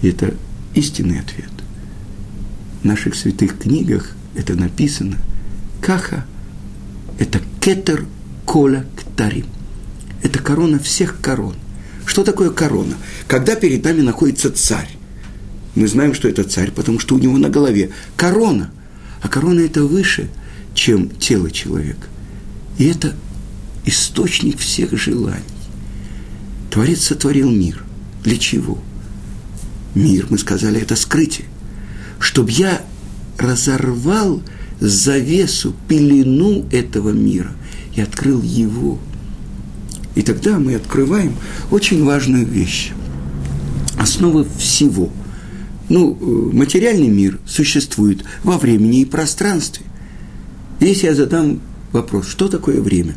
это 0.02 0.34
истинный 0.74 1.20
ответ. 1.20 1.50
В 2.82 2.84
наших 2.84 3.14
святых 3.14 3.58
книгах 3.58 4.16
это 4.34 4.54
написано. 4.54 5.18
Каха– 5.80 6.26
это 7.18 7.40
кетер 7.60 8.06
кола 8.44 8.84
ктарим. 8.96 9.46
Это 10.22 10.38
корона 10.40 10.78
всех 10.78 11.20
корон– 11.20 11.54
что 12.08 12.24
такое 12.24 12.50
корона? 12.50 12.96
Когда 13.26 13.54
перед 13.54 13.84
нами 13.84 14.00
находится 14.00 14.50
царь. 14.50 14.88
Мы 15.74 15.86
знаем, 15.86 16.14
что 16.14 16.26
это 16.26 16.42
царь, 16.42 16.70
потому 16.70 16.98
что 16.98 17.14
у 17.14 17.18
него 17.18 17.36
на 17.36 17.50
голове 17.50 17.90
корона. 18.16 18.70
А 19.20 19.28
корона 19.28 19.60
это 19.60 19.84
выше, 19.84 20.30
чем 20.74 21.10
тело 21.10 21.50
человека. 21.50 22.06
И 22.78 22.86
это 22.86 23.14
источник 23.84 24.58
всех 24.58 24.96
желаний. 24.98 25.44
Творец 26.70 27.02
сотворил 27.02 27.50
мир. 27.50 27.84
Для 28.24 28.38
чего? 28.38 28.78
Мир, 29.94 30.26
мы 30.30 30.38
сказали, 30.38 30.80
это 30.80 30.96
скрытие. 30.96 31.46
Чтобы 32.18 32.50
я 32.52 32.80
разорвал 33.36 34.42
завесу, 34.80 35.74
пелену 35.88 36.66
этого 36.72 37.10
мира 37.10 37.52
и 37.94 38.00
открыл 38.00 38.40
его– 38.40 38.98
и 40.18 40.22
тогда 40.22 40.58
мы 40.58 40.74
открываем 40.74 41.34
очень 41.70 42.04
важную 42.04 42.44
вещь. 42.44 42.90
Основа 43.96 44.46
всего. 44.58 45.10
Ну, 45.88 46.16
э, 46.20 46.56
материальный 46.56 47.08
мир 47.08 47.38
существует 47.46 48.24
во 48.44 48.58
времени 48.58 49.00
и 49.00 49.04
пространстве. 49.06 49.86
Если 50.80 51.06
я 51.06 51.14
задам 51.14 51.60
Вопрос, 51.92 52.28
что 52.28 52.48
такое 52.48 52.80
время? 52.80 53.14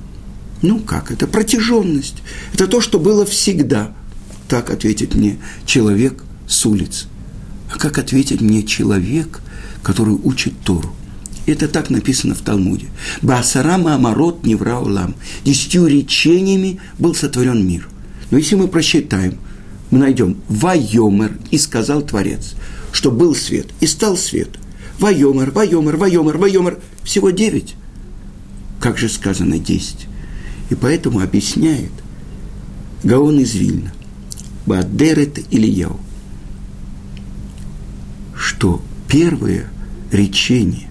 Ну 0.62 0.80
как, 0.80 1.12
это 1.12 1.28
протяженность. 1.28 2.16
Это 2.54 2.68
то, 2.68 2.80
что 2.80 3.00
было 3.00 3.26
всегда. 3.26 3.94
Так 4.48 4.70
ответит 4.70 5.16
мне 5.16 5.40
человек 5.66 6.24
с 6.48 6.66
улицы. 6.66 7.08
А 7.74 7.78
как 7.78 7.98
ответит 7.98 8.42
мне 8.42 8.64
человек, 8.64 9.42
который 9.84 10.14
учит 10.14 10.54
Тору? 10.64 10.94
Это 11.46 11.68
так 11.68 11.90
написано 11.90 12.36
в 12.36 12.42
Талмуде. 12.42 12.88
Басарама 13.22 13.96
Амарот 13.96 14.46
Невраулам. 14.46 15.16
Десятью 15.44 15.88
речениями 15.88 16.80
был 17.00 17.16
сотворен 17.16 17.66
мир. 17.68 17.90
Но 18.30 18.38
если 18.38 18.56
мы 18.56 18.68
просчитаем, 18.68 19.38
мы 19.90 20.00
найдем 20.00 20.38
Вайомер, 20.48 21.38
и 21.50 21.58
сказал 21.58 22.02
Творец, 22.04 22.54
что 22.92 23.12
был 23.12 23.36
свет, 23.36 23.68
и 23.80 23.88
стал 23.88 24.18
свет. 24.18 24.50
Вайомер, 25.00 25.52
Вайомер, 25.52 25.98
Вайомер, 25.98 26.38
Вайомер. 26.38 26.80
Всего 27.04 27.32
девять. 27.32 27.76
Как 28.80 28.98
же 28.98 29.10
сказано 29.10 29.58
десять? 29.58 30.08
И 30.70 30.76
поэтому 30.76 31.20
объясняет 31.20 31.92
Гаон 33.04 33.40
из 33.40 33.56
Вильна, 33.56 33.92
Баадерет 34.66 35.40
или 35.52 35.68
Яу, 35.68 36.00
что 38.36 38.82
первое 39.08 39.70
речение 40.12 40.88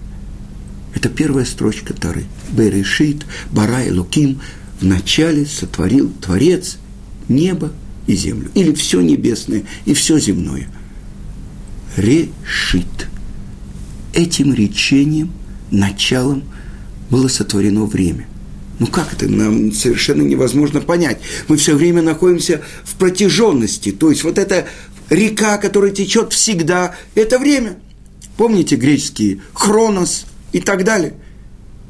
это 0.93 1.09
первая 1.09 1.45
строчка 1.45 1.93
Тары. 1.93 2.25
Берешит, 2.51 3.25
Барай, 3.51 3.91
Луким– 3.91 4.41
в 4.81 4.85
начале 4.85 5.45
сотворил 5.45 6.11
Творец 6.21 6.77
небо 7.29 7.71
и 8.07 8.15
землю. 8.15 8.49
Или 8.55 8.73
все 8.73 8.99
небесное 9.01 9.63
и 9.85 9.93
все 9.93 10.19
земное. 10.19 10.67
Решит. 11.95 13.07
Этим 14.13 14.53
речением, 14.53 15.31
началом 15.69 16.43
было 17.09 17.27
сотворено 17.27 17.85
время. 17.85 18.27
Ну 18.79 18.87
как 18.87 19.13
это? 19.13 19.29
Нам 19.29 19.71
совершенно 19.71 20.23
невозможно 20.23 20.81
понять. 20.81 21.19
Мы 21.47 21.57
все 21.57 21.75
время 21.75 22.01
находимся 22.01 22.61
в 22.83 22.95
протяженности. 22.95 23.91
То 23.91 24.09
есть 24.09 24.23
вот 24.23 24.39
эта 24.39 24.67
река, 25.11 25.57
которая 25.57 25.91
течет 25.91 26.33
всегда, 26.33 26.95
это 27.13 27.37
время. 27.37 27.77
Помните 28.35 28.75
греческие 28.75 29.41
хронос 29.53 30.25
и 30.51 30.59
так 30.59 30.83
далее. 30.83 31.13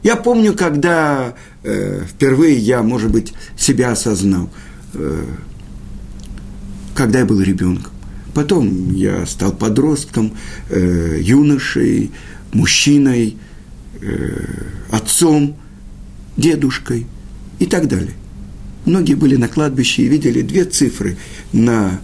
Я 0.04 0.16
помню, 0.16 0.54
когда 0.54 1.36
э, 1.64 2.04
впервые 2.08 2.58
я, 2.58 2.82
может 2.82 3.12
быть, 3.12 3.34
себя 3.56 3.92
осознал, 3.92 4.50
э, 4.94 5.24
когда 6.96 7.20
я 7.20 7.26
был 7.26 7.42
ребенком. 7.42 7.92
Потом 8.34 8.94
я 8.94 9.26
стал 9.26 9.52
подростком, 9.52 10.34
э, 10.70 11.18
юношей, 11.20 12.12
мужчиной, 12.54 13.38
э, 14.02 14.46
отцом 14.90 15.56
дедушкой 16.38 17.06
и 17.60 17.66
так 17.66 17.88
далее. 17.88 18.14
Многие 18.86 19.14
были 19.14 19.36
на 19.36 19.48
кладбище 19.48 20.04
и 20.04 20.08
видели 20.08 20.42
две 20.42 20.66
цифры 20.66 21.18
на 21.54 22.02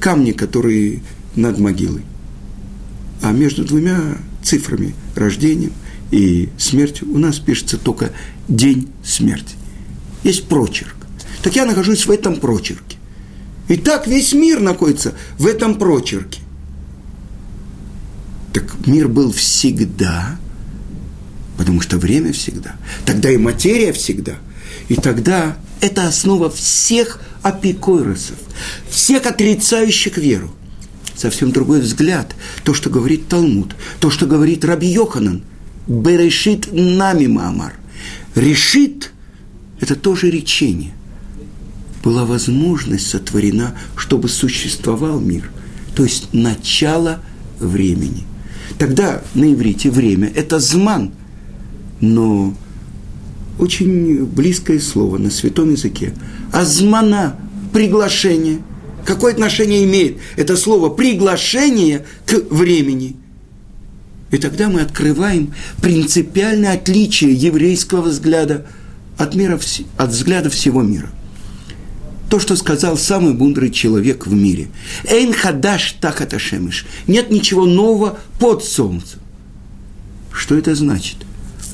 камне, 0.00 0.32
которые 0.32 1.02
над 1.36 1.58
могилой. 1.58 2.04
А 3.22 3.32
между 3.32 3.64
двумя 3.64 4.18
цифрами, 4.42 4.94
рождением 5.14 5.72
и 6.10 6.48
смертью, 6.58 7.08
у 7.12 7.18
нас 7.18 7.38
пишется 7.38 7.78
только 7.78 8.12
день 8.48 8.88
смерти. 9.04 9.54
Есть 10.24 10.48
прочерк. 10.48 10.96
Так 11.42 11.56
я 11.56 11.64
нахожусь 11.64 12.06
в 12.06 12.10
этом 12.10 12.36
прочерке. 12.36 12.98
И 13.68 13.76
так 13.76 14.06
весь 14.06 14.32
мир 14.32 14.60
находится 14.60 15.14
в 15.38 15.46
этом 15.46 15.76
прочерке. 15.76 16.40
Так 18.52 18.86
мир 18.86 19.08
был 19.08 19.32
всегда– 19.32 20.38
потому 21.62 21.80
что 21.80 21.96
время 21.96 22.32
всегда. 22.32 22.74
Тогда 23.04 23.30
и 23.30 23.36
материя 23.36 23.92
всегда. 23.92 24.34
И 24.88 24.96
тогда 24.96 25.56
это 25.80 26.08
основа 26.08 26.50
всех 26.50 27.20
апикойросов, 27.42 28.36
всех 28.90 29.26
отрицающих 29.26 30.18
веру. 30.18 30.52
Совсем 31.14 31.52
другой 31.52 31.80
взгляд. 31.80 32.34
То, 32.64 32.74
что 32.74 32.90
говорит 32.90 33.28
Талмуд, 33.28 33.74
то, 34.00 34.10
что 34.10 34.26
говорит 34.26 34.64
Раби 34.64 34.88
Йоханан. 34.88 35.42
Берешит 35.86 36.68
нами 36.72 37.26
Маамар. 37.26 37.74
Решит– 38.34 39.12
это 39.80 39.96
тоже 39.96 40.30
речение. 40.30 40.94
Была 42.04 42.24
возможность 42.24 43.08
сотворена, 43.08 43.74
чтобы 43.96 44.28
существовал 44.28 45.20
мир. 45.20 45.50
То 45.94 46.04
есть 46.04 46.28
начало 46.32 47.20
времени. 47.58 48.24
Тогда 48.78 49.22
на 49.34 49.52
иврите 49.52 49.90
время– 49.90 50.30
это 50.34 50.58
зман– 50.58 51.12
но 52.02 52.52
очень 53.58 54.24
близкое 54.26 54.80
слово 54.80 55.16
на 55.16 55.30
святом 55.30 55.70
языке. 55.70 56.12
Азмана– 56.52 57.36
приглашение. 57.72 58.58
Какое 59.04 59.32
отношение 59.32 59.84
имеет 59.84 60.18
это 60.36 60.56
слово 60.56 60.88
«приглашение» 60.88 62.06
к 62.26 62.34
времени? 62.50 63.16
И 64.30 64.38
тогда 64.38 64.68
мы 64.68 64.80
открываем 64.80 65.54
принципиальное 65.80 66.74
отличие 66.74 67.34
еврейского 67.34 68.02
взгляда 68.02 68.66
от, 69.18 69.34
мира, 69.34 69.60
от 69.96 70.10
взгляда 70.10 70.50
всего 70.50 70.82
мира. 70.82 71.10
То, 72.30 72.40
что 72.40 72.56
сказал 72.56 72.96
самый 72.96 73.34
мудрый 73.34 73.70
человек 73.70 74.26
в 74.26 74.32
мире. 74.32 74.68
«Эйн 75.04 75.34
хадаш 75.34 75.96
тахаташемиш»– 76.00 76.86
нет 77.06 77.30
ничего 77.30 77.66
нового 77.66 78.18
под 78.38 78.64
солнцем. 78.64 79.20
Что 80.32 80.56
это 80.56 80.74
значит– 80.74 81.16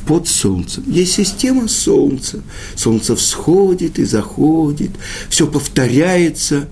под 0.08 0.26
солнцем. 0.26 0.84
Есть 0.86 1.12
система 1.12 1.68
солнца. 1.68 2.40
Солнце 2.74 3.14
всходит 3.14 3.98
и 3.98 4.04
заходит, 4.04 4.90
все 5.28 5.46
повторяется. 5.46 6.66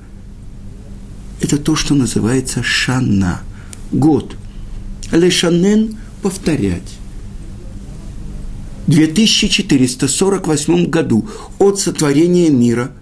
Это 1.40 1.58
то, 1.58 1.76
что 1.76 1.94
называется 1.94 2.62
шана, 2.62 3.42
год. 3.92 4.36
Лешанен– 5.12 5.98
повторять. 6.22 6.98
В 8.86 8.90
2448 8.90 10.86
году 10.86 11.28
от 11.58 11.78
сотворения 11.78 12.50
мира– 12.50 12.92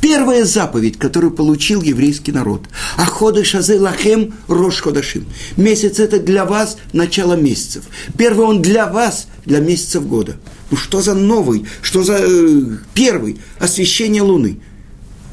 Первая 0.00 0.46
заповедь, 0.46 0.98
которую 0.98 1.32
получил 1.32 1.82
еврейский 1.82 2.32
народ. 2.32 2.62
Аходы 2.96 3.44
шазы 3.44 3.78
лахем 3.78 4.34
рош 4.48 4.80
ходашим. 4.80 5.26
Месяц 5.56 5.98
это 5.98 6.18
для 6.18 6.44
вас 6.44 6.78
начало 6.92 7.34
месяцев. 7.34 7.84
Первый 8.16 8.46
он 8.46 8.62
для 8.62 8.90
вас, 8.90 9.28
для 9.44 9.60
месяцев 9.60 10.06
года. 10.06 10.36
Ну 10.70 10.76
что 10.76 11.02
за 11.02 11.14
новый, 11.14 11.66
что 11.82 12.02
за 12.02 12.18
э, 12.18 12.62
первый? 12.94 13.38
Освещение 13.58 14.22
Луны. 14.22 14.60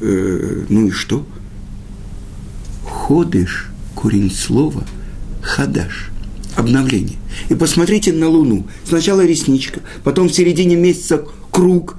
Э, 0.00 0.64
ну 0.68 0.88
и 0.88 0.90
что? 0.90 1.26
Ходыш, 3.08 3.68
корень 3.94 4.30
слова, 4.30 4.84
хадаш, 5.40 6.10
обновление. 6.56 7.16
И 7.48 7.54
посмотрите 7.54 8.12
на 8.12 8.28
Луну. 8.28 8.66
Сначала 8.84 9.24
ресничка, 9.24 9.80
потом 10.04 10.28
в 10.28 10.34
середине 10.34 10.76
месяца 10.76 11.24
круг, 11.50 11.96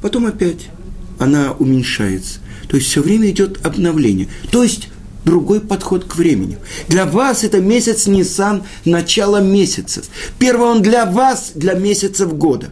потом 0.00 0.24
опять 0.24 0.70
она 1.18 1.52
уменьшается. 1.52 2.38
То 2.70 2.78
есть 2.78 2.88
все 2.88 3.02
время 3.02 3.28
идет 3.28 3.66
обновление. 3.66 4.28
То 4.50 4.62
есть 4.62 4.88
другой 5.26 5.60
подход 5.60 6.06
к 6.06 6.16
времени. 6.16 6.56
Для 6.88 7.04
вас 7.04 7.44
это 7.44 7.60
месяц 7.60 8.06
Нисан, 8.06 8.62
начало 8.86 9.42
месяцев. 9.42 10.06
Первый 10.38 10.68
он 10.68 10.80
для 10.80 11.04
вас, 11.04 11.52
для 11.54 11.74
месяцев 11.74 12.34
года. 12.34 12.70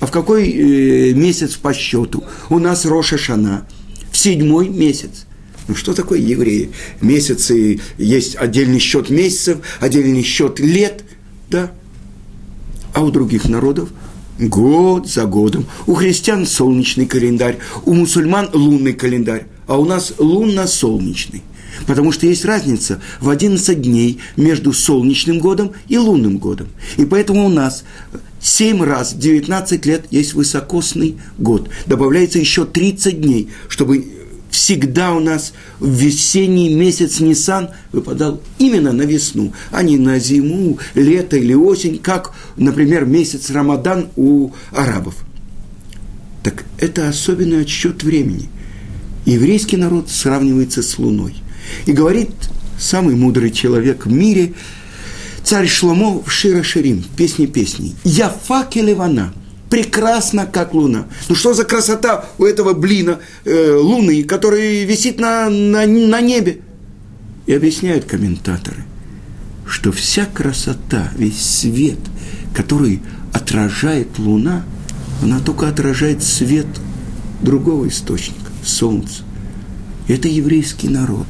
А 0.00 0.06
в 0.06 0.10
какой 0.10 0.50
э, 0.50 1.12
месяц 1.14 1.56
по 1.56 1.72
счету? 1.72 2.24
У 2.50 2.58
нас 2.58 2.84
Роша 2.84 3.16
Шана. 3.16 3.66
В 4.12 4.18
седьмой 4.18 4.68
месяц. 4.68 5.25
Ну 5.68 5.74
что 5.74 5.94
такое 5.94 6.20
евреи? 6.20 6.70
Месяцы, 7.00 7.80
есть 7.98 8.36
отдельный 8.36 8.78
счет 8.78 9.10
месяцев, 9.10 9.58
отдельный 9.80 10.22
счет 10.22 10.60
лет, 10.60 11.04
да? 11.50 11.72
А 12.92 13.02
у 13.02 13.10
других 13.10 13.48
народов– 13.48 13.90
год 14.38 15.08
за 15.08 15.24
годом. 15.24 15.66
У 15.86 15.94
христиан 15.94 16.46
солнечный 16.46 17.06
календарь, 17.06 17.58
у 17.84 17.94
мусульман 17.94 18.50
лунный 18.52 18.92
календарь, 18.92 19.46
а 19.66 19.78
у 19.78 19.84
нас 19.84 20.14
лунно-солнечный. 20.18 21.42
Потому 21.86 22.10
что 22.12 22.26
есть 22.26 22.44
разница 22.44 23.02
в 23.20 23.28
11 23.28 23.82
дней 23.82 24.18
между 24.36 24.72
солнечным 24.72 25.40
годом 25.40 25.72
и 25.88 25.98
лунным 25.98 26.38
годом. 26.38 26.68
И 26.96 27.04
поэтому 27.04 27.44
у 27.44 27.48
нас 27.50 27.84
7 28.40 28.82
раз 28.82 29.12
19 29.14 29.84
лет 29.84 30.06
есть 30.10 30.32
высокосный 30.34 31.16
год. 31.36 31.68
Добавляется 31.86 32.38
еще 32.38 32.64
30 32.64 33.20
дней, 33.20 33.50
чтобы 33.68 34.06
всегда 34.56 35.12
у 35.12 35.20
нас 35.20 35.52
в 35.80 35.86
весенний 35.86 36.74
месяц 36.74 37.20
Нисан 37.20 37.68
выпадал 37.92 38.40
именно 38.58 38.90
на 38.92 39.02
весну, 39.02 39.52
а 39.70 39.82
не 39.82 39.98
на 39.98 40.18
зиму, 40.18 40.78
лето 40.94 41.36
или 41.36 41.52
осень, 41.52 41.98
как, 41.98 42.32
например, 42.56 43.04
месяц 43.04 43.50
Рамадан 43.50 44.08
у 44.16 44.52
арабов. 44.70 45.14
Так 46.42 46.64
это 46.78 47.06
особенный 47.06 47.60
отсчет 47.60 48.02
времени. 48.02 48.48
Еврейский 49.26 49.76
народ 49.76 50.08
сравнивается 50.08 50.82
с 50.82 50.98
Луной. 50.98 51.34
И 51.84 51.92
говорит 51.92 52.30
самый 52.78 53.14
мудрый 53.14 53.50
человек 53.50 54.06
в 54.06 54.12
мире, 54.12 54.54
Царь 55.44 55.68
Шломо 55.68 56.22
в 56.22 56.32
Шира 56.32 56.62
Ширим, 56.62 57.04
песни 57.14 57.44
песней. 57.44 57.94
Я 58.04 58.30
факелевана, 58.30 59.34
прекрасно, 59.70 60.46
как 60.46 60.74
луна. 60.74 61.06
Ну 61.28 61.34
что 61.34 61.54
за 61.54 61.64
красота 61.64 62.26
у 62.38 62.44
этого 62.44 62.72
блина 62.72 63.18
э, 63.44 63.72
луны, 63.74 64.22
который 64.24 64.84
висит 64.84 65.18
на, 65.18 65.48
на, 65.48 65.86
на 65.86 66.20
небе? 66.20 66.60
И 67.46 67.54
объясняют 67.54 68.04
комментаторы, 68.04 68.84
что 69.66 69.92
вся 69.92 70.26
красота, 70.26 71.10
весь 71.16 71.40
свет, 71.40 71.98
который 72.54 73.02
отражает 73.32 74.18
луна, 74.18 74.64
она 75.22 75.40
только 75.40 75.68
отражает 75.68 76.22
свет 76.22 76.66
другого 77.42 77.88
источника, 77.88 78.50
солнца. 78.64 79.22
Это 80.08 80.28
еврейский 80.28 80.88
народ. 80.88 81.26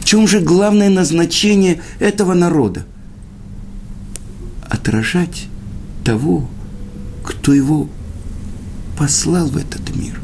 В 0.00 0.04
чем 0.04 0.26
же 0.26 0.40
главное 0.40 0.90
назначение 0.90 1.80
этого 1.98 2.34
народа? 2.34 2.84
Отражать 4.68 5.46
того, 6.04 6.48
кто 7.46 7.54
его 7.54 7.88
послал 8.98 9.46
в 9.46 9.56
этот 9.56 9.94
мир. 9.94 10.20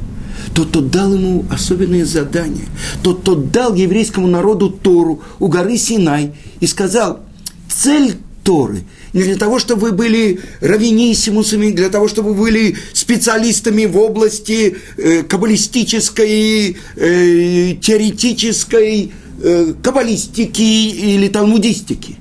Тот, 0.54 0.70
кто 0.70 0.80
дал 0.80 1.14
ему 1.14 1.44
особенные 1.52 2.04
задания. 2.04 2.66
Тот, 3.04 3.20
кто 3.20 3.36
дал 3.36 3.76
еврейскому 3.76 4.26
народу 4.26 4.70
Тору 4.70 5.22
у 5.38 5.46
горы 5.46 5.76
Синай 5.78 6.34
и 6.58 6.66
сказал, 6.66 7.20
цель 7.68 8.16
Торы 8.42 8.82
не 9.12 9.22
для 9.22 9.36
того, 9.36 9.60
чтобы 9.60 9.82
вы 9.82 9.92
были 9.92 10.40
равенисимусами, 10.60 11.70
для 11.70 11.90
того, 11.90 12.08
чтобы 12.08 12.34
вы 12.34 12.40
были 12.40 12.76
специалистами 12.92 13.84
в 13.84 13.96
области 13.98 14.78
э, 14.96 15.22
каббалистической, 15.22 16.76
э, 16.96 17.74
теоретической, 17.80 19.12
э, 19.40 19.74
каббалистики 19.80 20.60
или 20.60 21.28
талмудистики. 21.28 22.16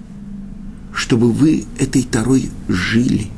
Чтобы 0.94 1.32
вы 1.32 1.64
этой 1.80 2.04
Торой 2.04 2.52
жили, 2.68 3.30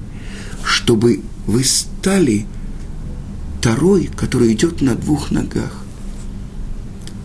чтобы 0.66 1.22
вы 1.48 1.64
стали 1.64 2.46
Торой, 3.62 4.10
которая 4.16 4.52
идет 4.52 4.82
на 4.82 4.96
двух 4.96 5.32
ногах. 5.32 5.84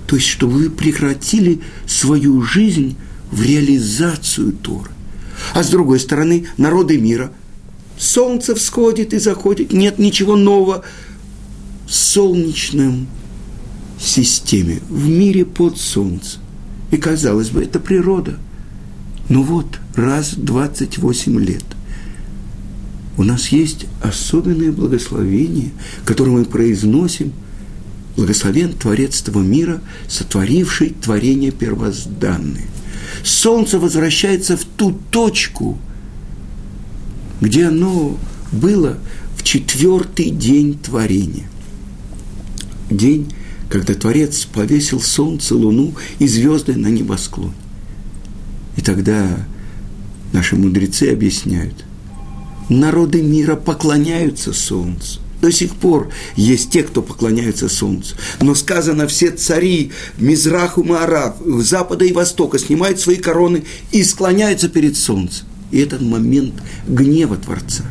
То 0.07 0.17
есть, 0.17 0.29
чтобы 0.29 0.55
вы 0.55 0.71
прекратили 0.71 1.61
свою 1.87 2.43
жизнь 2.43 2.97
в 3.31 3.43
реализацию 3.43 4.53
Торы. 4.53 4.91
А 5.55 5.63
с 5.63 5.69
другой 5.69 6.01
стороны, 6.01 6.47
народы 6.57 6.99
мира. 6.99 7.33
Солнце 7.99 8.55
всходит 8.55 9.13
и 9.13 9.19
заходит, 9.19 9.73
нет 9.73 9.99
ничего 9.99 10.37
нового 10.37 10.85
в 11.87 11.93
солнечном 11.93 13.09
системе, 14.01 14.81
в 14.89 15.09
мире 15.09 15.45
под 15.45 15.79
солнцем. 15.79 16.41
И 16.93 16.97
казалось 16.97 17.51
бы, 17.51 17.63
это 17.63 17.81
природа. 17.81 18.39
Но 19.29 19.43
вот, 19.43 19.81
раз 19.95 20.35
в 20.35 20.45
28 20.45 21.39
лет 21.41 21.65
у 23.19 23.25
нас 23.25 23.49
есть 23.49 23.87
особенное 24.01 24.73
благословение, 24.73 25.73
которое 26.05 26.31
мы 26.31 26.45
произносим– 26.45 27.33
Благословен 28.17 28.73
Творец 28.73 29.23
этого 29.23 29.43
мира, 29.43 29.81
сотворивший 30.09 30.93
творение 31.01 31.53
первозданное 31.53 32.65
солнце 33.23 33.79
возвращается 33.79 34.57
в 34.57 34.65
ту 34.65 34.93
точку, 35.11 35.79
где 37.41 37.67
оно 37.67 38.19
было 38.53 38.99
в 39.37 39.43
четвертый 39.43 40.31
день 40.31 40.79
творения. 40.79 41.49
День, 42.91 43.33
когда 43.69 43.95
Творец 43.95 44.47
повесил 44.47 45.01
солнце, 45.01 45.55
луну 45.55 45.95
и 46.19 46.27
звезды 46.27 46.75
на 46.75 46.89
небосклон. 46.89 47.53
И 48.77 48.81
тогда 48.81 49.47
наши 50.33 50.57
мудрецы 50.57 51.11
объясняют, 51.13 51.85
народы 52.69 53.23
мира 53.23 53.57
поклоняются 53.57 54.53
солнцу. 54.53 55.21
До 55.41 55.53
сих 55.53 55.77
пор 55.77 56.11
есть 56.35 56.71
те, 56.71 56.83
кто 56.83 57.01
поклоняются 57.01 57.69
Солнцу. 57.69 58.17
Но 58.41 58.55
сказано, 58.57 59.07
все 59.07 59.31
цари 59.31 59.93
Мизраху 60.19 60.83
Маарав, 60.83 61.37
Запада 61.61 62.05
и 62.05 62.13
Востока 62.13 62.59
снимают 62.59 62.99
свои 62.99 63.17
короны 63.17 63.65
и 63.93 64.03
склоняются 64.03 64.69
перед 64.69 64.97
Солнцем. 64.97 65.47
И 65.71 65.79
этот 65.79 66.01
момент 66.01 66.55
гнева 66.89 67.37
Творца. 67.37 67.85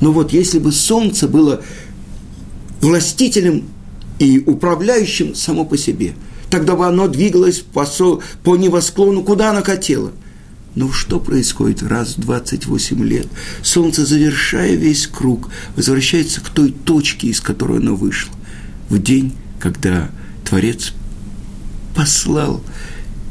Но 0.00 0.10
вот 0.10 0.32
если 0.32 0.58
бы 0.58 0.72
Солнце 0.72 1.28
было 1.28 1.62
властителем 2.80 3.68
и 4.18 4.42
управляющим 4.44 5.36
само 5.36 5.64
по 5.64 5.76
себе, 5.76 6.14
тогда 6.50 6.74
бы 6.74 6.86
оно 6.86 7.06
двигалось 7.06 7.60
по, 7.60 7.86
со, 7.86 8.18
по 8.42 8.56
небосклону, 8.56 9.22
куда 9.22 9.50
оно 9.50 9.62
хотело– 9.62 10.10
но 10.74 10.90
что 10.90 11.20
происходит 11.20 11.82
раз 11.82 12.16
в 12.16 12.20
28 12.20 13.02
лет? 13.04 13.28
Солнце, 13.62 14.04
завершая 14.04 14.74
весь 14.74 15.06
круг, 15.06 15.50
возвращается 15.76 16.40
к 16.40 16.48
той 16.50 16.72
точке, 16.72 17.28
из 17.28 17.40
которой 17.40 17.78
оно 17.78 17.94
вышло. 17.94 18.32
В 18.88 19.00
день, 19.00 19.34
когда 19.60 20.10
Творец 20.44 20.92
послал, 21.94 22.62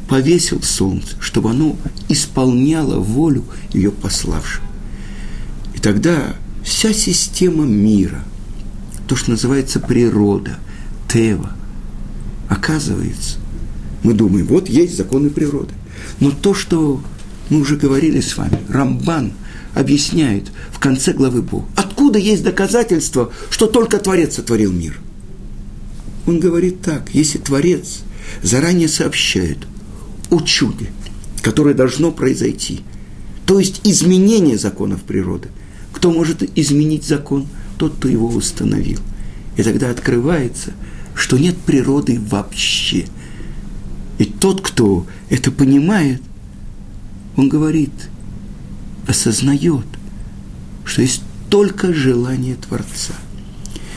повесил 0.08 0.62
солнце, 0.62 1.16
чтобы 1.20 1.50
оно 1.50 1.76
исполняло 2.08 2.98
волю 2.98 3.44
ее 3.72 3.90
пославшего. 3.90 4.64
И 5.74 5.78
тогда 5.78 6.36
вся 6.62 6.94
система 6.94 7.64
мира, 7.64 8.24
то, 9.06 9.16
что 9.16 9.32
называется 9.32 9.80
природа, 9.80 10.56
тева, 11.12 11.52
оказывается, 12.48 13.36
мы 14.02 14.14
думаем, 14.14 14.46
вот 14.46 14.68
есть 14.68 14.96
законы 14.96 15.28
природы. 15.28 15.74
Но 16.20 16.30
то, 16.30 16.54
что 16.54 17.02
мы 17.50 17.60
уже 17.60 17.76
говорили 17.76 18.20
с 18.20 18.36
вами, 18.36 18.58
Рамбан 18.68 19.32
объясняет 19.74 20.50
в 20.72 20.78
конце 20.78 21.12
главы 21.12 21.42
Бог, 21.42 21.64
откуда 21.76 22.18
есть 22.18 22.42
доказательство, 22.42 23.32
что 23.50 23.66
только 23.66 23.98
Творец 23.98 24.36
сотворил 24.36 24.72
мир. 24.72 24.98
Он 26.26 26.40
говорит 26.40 26.80
так, 26.80 27.10
если 27.12 27.38
Творец 27.38 28.00
заранее 28.42 28.88
сообщает 28.88 29.58
о 30.30 30.40
чуде, 30.40 30.90
которое 31.42 31.74
должно 31.74 32.12
произойти, 32.12 32.80
то 33.46 33.58
есть 33.58 33.82
изменение 33.84 34.56
законов 34.56 35.02
природы, 35.02 35.48
кто 35.92 36.10
может 36.10 36.42
изменить 36.58 37.04
закон? 37.04 37.46
Тот, 37.76 37.96
кто 37.96 38.08
его 38.08 38.28
установил. 38.28 39.00
И 39.56 39.62
тогда 39.62 39.90
открывается, 39.90 40.72
что 41.14 41.36
нет 41.36 41.56
природы 41.56 42.20
вообще. 42.20 43.06
И 44.18 44.24
тот, 44.24 44.60
кто 44.60 45.06
это 45.28 45.50
понимает– 45.50 46.22
он 47.36 47.48
говорит, 47.48 47.92
осознает, 49.06 49.86
что 50.84 51.02
есть 51.02 51.22
только 51.50 51.92
желание 51.92 52.56
Творца. 52.56 53.14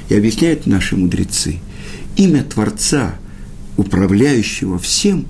И 0.09 0.15
объясняют 0.15 0.65
наши 0.65 0.95
мудрецы, 0.95 1.59
имя 2.15 2.43
Творца, 2.43 3.15
управляющего 3.75 4.79
всем, 4.79 5.27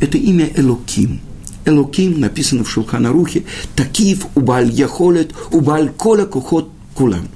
это 0.00 0.16
имя 0.16 0.50
Элоким. 0.56 1.20
Элоким 1.64 2.20
написано 2.20 2.64
в 2.64 2.70
Шулханарухе, 2.70 3.44
Такив 3.74 4.26
убаль 4.34 4.70
яхолет, 4.70 5.34
убаль 5.50 5.90
кола 5.90 6.24
кухот 6.24 6.70
кулам. 6.94 7.28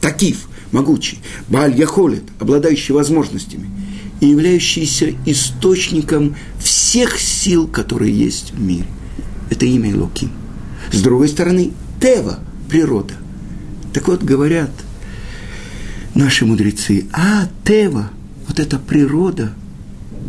Такив, 0.00 0.48
могучий, 0.72 1.18
Бааль 1.48 1.78
яхолет, 1.78 2.22
обладающий 2.38 2.94
возможностями, 2.94 3.68
и 4.20 4.28
являющийся 4.28 5.14
источником 5.26 6.36
всех 6.58 7.18
сил, 7.18 7.66
которые 7.66 8.16
есть 8.16 8.52
в 8.52 8.60
мире– 8.60 8.86
это 9.50 9.66
имя 9.66 9.96
Луки. 9.96 10.28
С 10.92 11.00
другой 11.00 11.28
стороны, 11.28 11.72
Тева– 12.00 12.38
природа. 12.68 13.14
Так 13.92 14.08
вот, 14.08 14.22
говорят 14.22 14.70
наши 16.14 16.44
мудрецы, 16.44 17.06
а 17.12 17.48
Тева, 17.64 18.10
вот 18.48 18.58
эта 18.58 18.78
природа, 18.78 19.52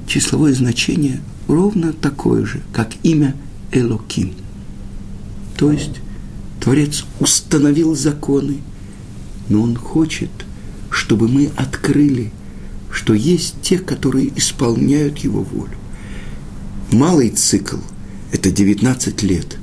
числовое 0.07 0.53
значение 0.53 1.19
ровно 1.47 1.93
такое 1.93 2.45
же, 2.45 2.61
как 2.73 2.91
имя 3.03 3.35
Элоким. 3.71 4.33
То 5.57 5.71
есть 5.71 5.99
Творец 6.61 7.03
установил 7.19 7.95
законы, 7.95 8.57
но 9.49 9.61
Он 9.61 9.75
хочет, 9.75 10.29
чтобы 10.89 11.27
мы 11.27 11.51
открыли, 11.55 12.31
что 12.91 13.13
есть 13.13 13.55
те, 13.61 13.77
которые 13.77 14.37
исполняют 14.37 15.19
Его 15.19 15.41
волю. 15.41 15.77
Малый 16.91 17.29
цикл– 17.29 17.77
это 18.31 18.51
19 18.51 19.23
лет, 19.23 19.57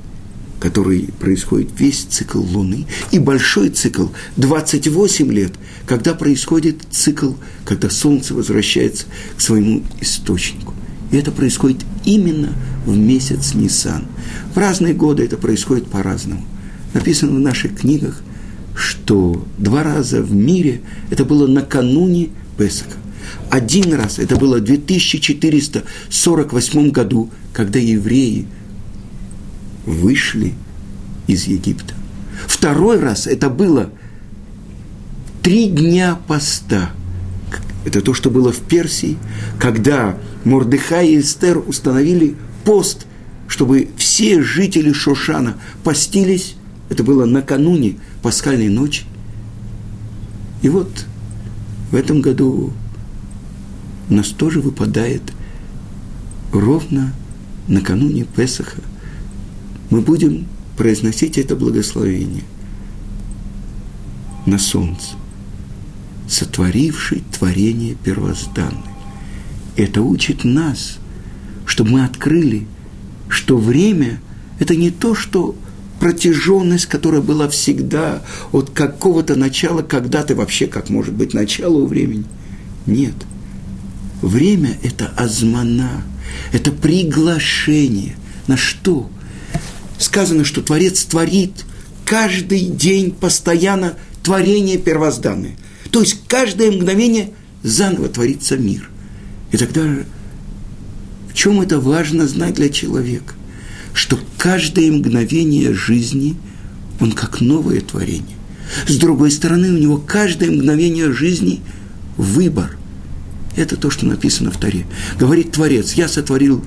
который 0.59 1.09
происходит 1.19 1.69
весь 1.77 2.03
цикл 2.03 2.39
Луны, 2.39 2.85
и 3.11 3.19
большой 3.19 3.69
цикл 3.69 4.07
28 4.37 5.31
лет, 5.31 5.53
когда 5.85 6.13
происходит 6.13 6.81
цикл, 6.89 7.33
когда 7.65 7.89
Солнце 7.89 8.33
возвращается 8.33 9.05
к 9.37 9.41
своему 9.41 9.83
источнику. 10.01 10.73
И 11.11 11.17
это 11.17 11.31
происходит 11.31 11.85
именно 12.03 12.53
в 12.85 12.97
месяц 12.97 13.53
Нисан. 13.53 14.05
В 14.53 14.57
разные 14.57 14.93
годы 14.93 15.23
это 15.23 15.37
происходит 15.37 15.87
по-разному. 15.87 16.45
Написано 16.93 17.33
в 17.33 17.39
наших 17.39 17.79
книгах, 17.79 18.21
что 18.75 19.45
два 19.57 19.83
раза 19.83 20.21
в 20.21 20.33
мире 20.33 20.81
это 21.09 21.25
было 21.25 21.47
накануне 21.47 22.29
Песака. 22.57 22.97
Один 23.49 23.93
раз, 23.93 24.19
это 24.19 24.35
было 24.35 24.57
в 24.57 24.63
2448 24.63 26.91
году, 26.91 27.29
когда 27.53 27.79
евреи 27.79 28.45
вышли 29.85 30.53
из 31.27 31.45
Египта. 31.45 31.93
Второй 32.47 32.99
раз 32.99 33.27
это 33.27 33.49
было 33.49 33.91
три 35.41 35.67
дня 35.67 36.19
поста. 36.27 36.91
Это 37.85 38.01
то, 38.01 38.13
что 38.13 38.29
было 38.31 38.51
в 38.51 38.59
Персии, 38.61 39.17
когда 39.59 40.17
Мордыхай 40.43 41.09
и 41.09 41.19
Эстер 41.19 41.59
установили 41.59 42.35
пост, 42.63 43.05
чтобы 43.47 43.89
все 43.95 44.41
жители 44.41 44.91
Шошана 44.91 45.57
постились. 45.83 46.55
Это 46.89 47.03
было 47.03 47.25
накануне 47.25 47.97
пасхальной 48.23 48.69
ночи. 48.69 49.03
И 50.63 50.69
вот 50.69 51.05
в 51.91 51.95
этом 51.95 52.21
году 52.21 52.73
у 54.09 54.13
нас 54.13 54.29
тоже 54.29 54.61
выпадает 54.61 55.21
ровно 56.51 57.13
накануне 57.67 58.25
Песаха. 58.25 58.81
Мы 59.89 60.01
будем 60.01 60.47
произносить 60.77 61.37
это 61.37 61.55
благословение 61.55 62.43
на 64.45 64.59
солнце, 64.59 65.15
сотворивший 66.27 67.23
творение 67.31 67.95
первозданное. 67.95 68.83
Это 69.75 70.01
учит 70.01 70.43
нас, 70.43 70.97
чтобы 71.65 71.91
мы 71.91 72.05
открыли, 72.05 72.67
что 73.27 73.57
время– 73.57 74.21
это 74.59 74.75
не 74.75 74.91
то, 74.91 75.15
что 75.15 75.55
протяженность, 75.99 76.85
которая 76.85 77.21
была 77.21 77.49
всегда 77.49 78.21
от 78.51 78.69
какого-то 78.69 79.35
начала, 79.35 79.81
когда-то 79.81 80.35
вообще, 80.35 80.67
как 80.67 80.89
может 80.89 81.13
быть 81.13 81.33
начало 81.33 81.77
у 81.77 81.87
времени. 81.87 82.25
Нет. 82.85 83.15
Время– 84.25 84.75
это 84.81 85.05
азмана, 85.15 86.01
это 86.51 86.71
приглашение. 86.71 88.15
На 88.47 88.57
что? 88.57 89.07
Сказано, 89.99 90.43
что 90.43 90.63
Творец 90.63 91.03
творит 91.03 91.63
каждый 92.05 92.61
день 92.61 93.11
постоянно 93.11 93.93
творение 94.23 94.79
первозданное. 94.79 95.55
То 95.91 96.01
есть 96.01 96.21
каждое 96.27 96.71
мгновение 96.71 97.33
заново 97.61 98.09
творится 98.09 98.57
мир. 98.57 98.89
И 99.51 99.57
тогда 99.57 99.83
в 101.29 101.33
чем 101.35 101.61
это 101.61 101.79
важно 101.79 102.27
знать 102.27 102.55
для 102.55 102.69
человека? 102.69 103.35
Что 103.93 104.17
каждое 104.39 104.91
мгновение 104.91 105.71
жизни, 105.75 106.35
он 106.99 107.11
как 107.11 107.41
новое 107.41 107.79
творение. 107.79 108.37
С 108.87 108.97
другой 108.97 109.29
стороны, 109.29 109.69
у 109.69 109.77
него 109.77 109.97
каждое 109.97 110.49
мгновение 110.49 111.11
жизни– 111.11 111.61
выбор. 112.17 112.75
Это 113.55 113.77
то, 113.77 113.89
что 113.89 114.05
написано 114.05 114.51
в 114.51 114.57
Таре. 114.57 114.85
Говорит 115.17 115.51
Творец, 115.51 115.93
я 115.93 116.07
сотворил 116.07 116.63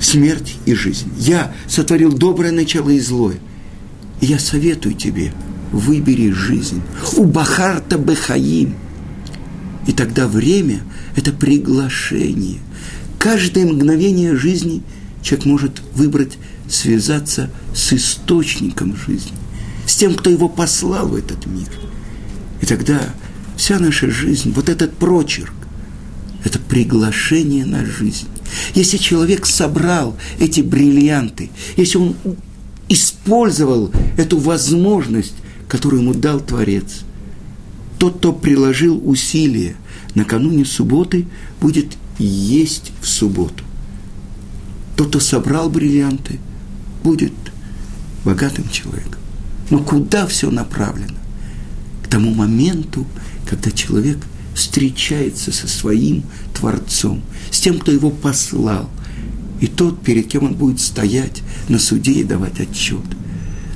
смерть 0.00 0.56
и 0.66 0.74
жизнь. 0.74 1.10
Я 1.18 1.52
сотворил 1.68 2.12
доброе 2.12 2.52
начало 2.52 2.90
и 2.90 3.00
злое. 3.00 3.38
И 4.20 4.26
я 4.26 4.38
советую 4.38 4.94
тебе, 4.94 5.32
выбери 5.72 6.30
жизнь. 6.30 6.82
У 7.16 7.24
Бахарта 7.24 7.98
Бехаим. 7.98 8.74
И 9.86 9.92
тогда 9.92 10.26
время– 10.26 10.80
это 11.16 11.32
приглашение. 11.32 12.58
Каждое 13.18 13.66
мгновение 13.66 14.36
жизни 14.36 14.82
человек 15.22 15.46
может 15.46 15.82
выбрать 15.94 16.38
связаться 16.68 17.50
с 17.74 17.92
источником 17.92 18.96
жизни, 18.96 19.32
с 19.86 19.96
тем, 19.96 20.14
кто 20.14 20.30
его 20.30 20.48
послал 20.48 21.08
в 21.08 21.14
этот 21.14 21.46
мир. 21.46 21.68
И 22.60 22.66
тогда 22.66 23.00
вся 23.56 23.78
наша 23.78 24.10
жизнь, 24.10 24.52
вот 24.52 24.68
этот 24.68 24.96
прочерк, 24.96 25.54
это 26.44 26.58
приглашение 26.58 27.66
на 27.66 27.84
жизнь. 27.84 28.28
Если 28.74 28.96
человек 28.96 29.46
собрал 29.46 30.16
эти 30.38 30.60
бриллианты, 30.60 31.50
если 31.76 31.98
он 31.98 32.16
использовал 32.88 33.90
эту 34.16 34.38
возможность, 34.38 35.34
которую 35.68 36.02
ему 36.02 36.14
дал 36.14 36.40
Творец, 36.40 37.00
тот, 37.98 38.18
кто 38.18 38.32
приложил 38.32 39.02
усилия 39.04 39.76
накануне 40.14 40.64
субботы, 40.64 41.26
будет 41.60 41.96
есть 42.18 42.92
в 43.00 43.08
субботу. 43.08 43.64
Тот, 44.96 45.08
кто 45.08 45.20
собрал 45.20 45.68
бриллианты, 45.68 46.38
будет 47.02 47.32
богатым 48.24 48.68
человеком. 48.70 49.20
Но 49.70 49.78
куда 49.78 50.26
все 50.26 50.50
направлено? 50.50 51.14
К 52.02 52.08
тому 52.08 52.32
моменту, 52.32 53.06
когда 53.48 53.70
человек– 53.70 54.18
встречается 54.58 55.52
со 55.52 55.68
своим 55.68 56.24
Творцом, 56.52 57.22
с 57.50 57.60
тем, 57.60 57.78
кто 57.78 57.92
его 57.92 58.10
послал, 58.10 58.90
и 59.60 59.68
тот, 59.68 60.02
перед 60.02 60.26
кем 60.26 60.44
он 60.44 60.54
будет 60.54 60.80
стоять 60.80 61.42
на 61.68 61.78
суде 61.78 62.12
и 62.12 62.24
давать 62.24 62.58
отчет. 62.58 63.04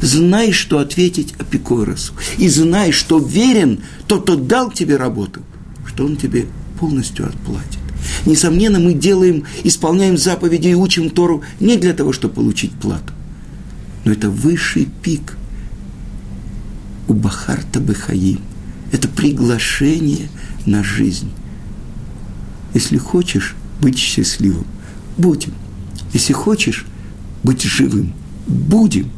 Знай, 0.00 0.50
что 0.50 0.80
ответить 0.80 1.34
Апикоросу, 1.38 2.14
и 2.36 2.48
знай, 2.48 2.90
что 2.90 3.18
верен 3.18 3.78
тот, 4.08 4.24
кто 4.24 4.34
дал 4.34 4.72
тебе 4.72 4.96
работу, 4.96 5.42
что 5.86 6.04
он 6.04 6.16
тебе 6.16 6.46
полностью 6.80 7.26
отплатит. 7.26 7.78
Несомненно, 8.26 8.80
мы 8.80 8.94
делаем, 8.94 9.44
исполняем 9.62 10.18
заповеди 10.18 10.68
и 10.68 10.74
учим 10.74 11.10
Тору 11.10 11.44
не 11.60 11.76
для 11.76 11.92
того, 11.92 12.12
чтобы 12.12 12.34
получить 12.34 12.72
плату. 12.72 13.12
Но 14.04 14.10
это 14.10 14.30
высший 14.30 14.88
пик 15.02 15.36
у 17.06 17.14
Бахарта 17.14 17.78
Бехаим. 17.78 18.40
Это 18.90 19.06
приглашение– 19.06 20.28
на 20.66 20.82
жизнь. 20.82 21.30
Если 22.74 22.96
хочешь 22.96 23.54
быть 23.80 23.98
счастливым, 23.98 24.66
будем. 25.16 25.52
Если 26.12 26.32
хочешь 26.32 26.86
быть 27.42 27.62
живым, 27.62 28.12
будем. 28.46 29.10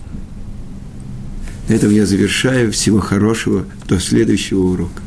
На 1.69 1.75
этом 1.75 1.91
я 1.91 2.07
завершаю. 2.07 2.73
Всего 2.73 3.01
хорошего. 3.01 3.65
До 3.89 3.99
следующего 3.99 4.61
урока. 4.61 5.04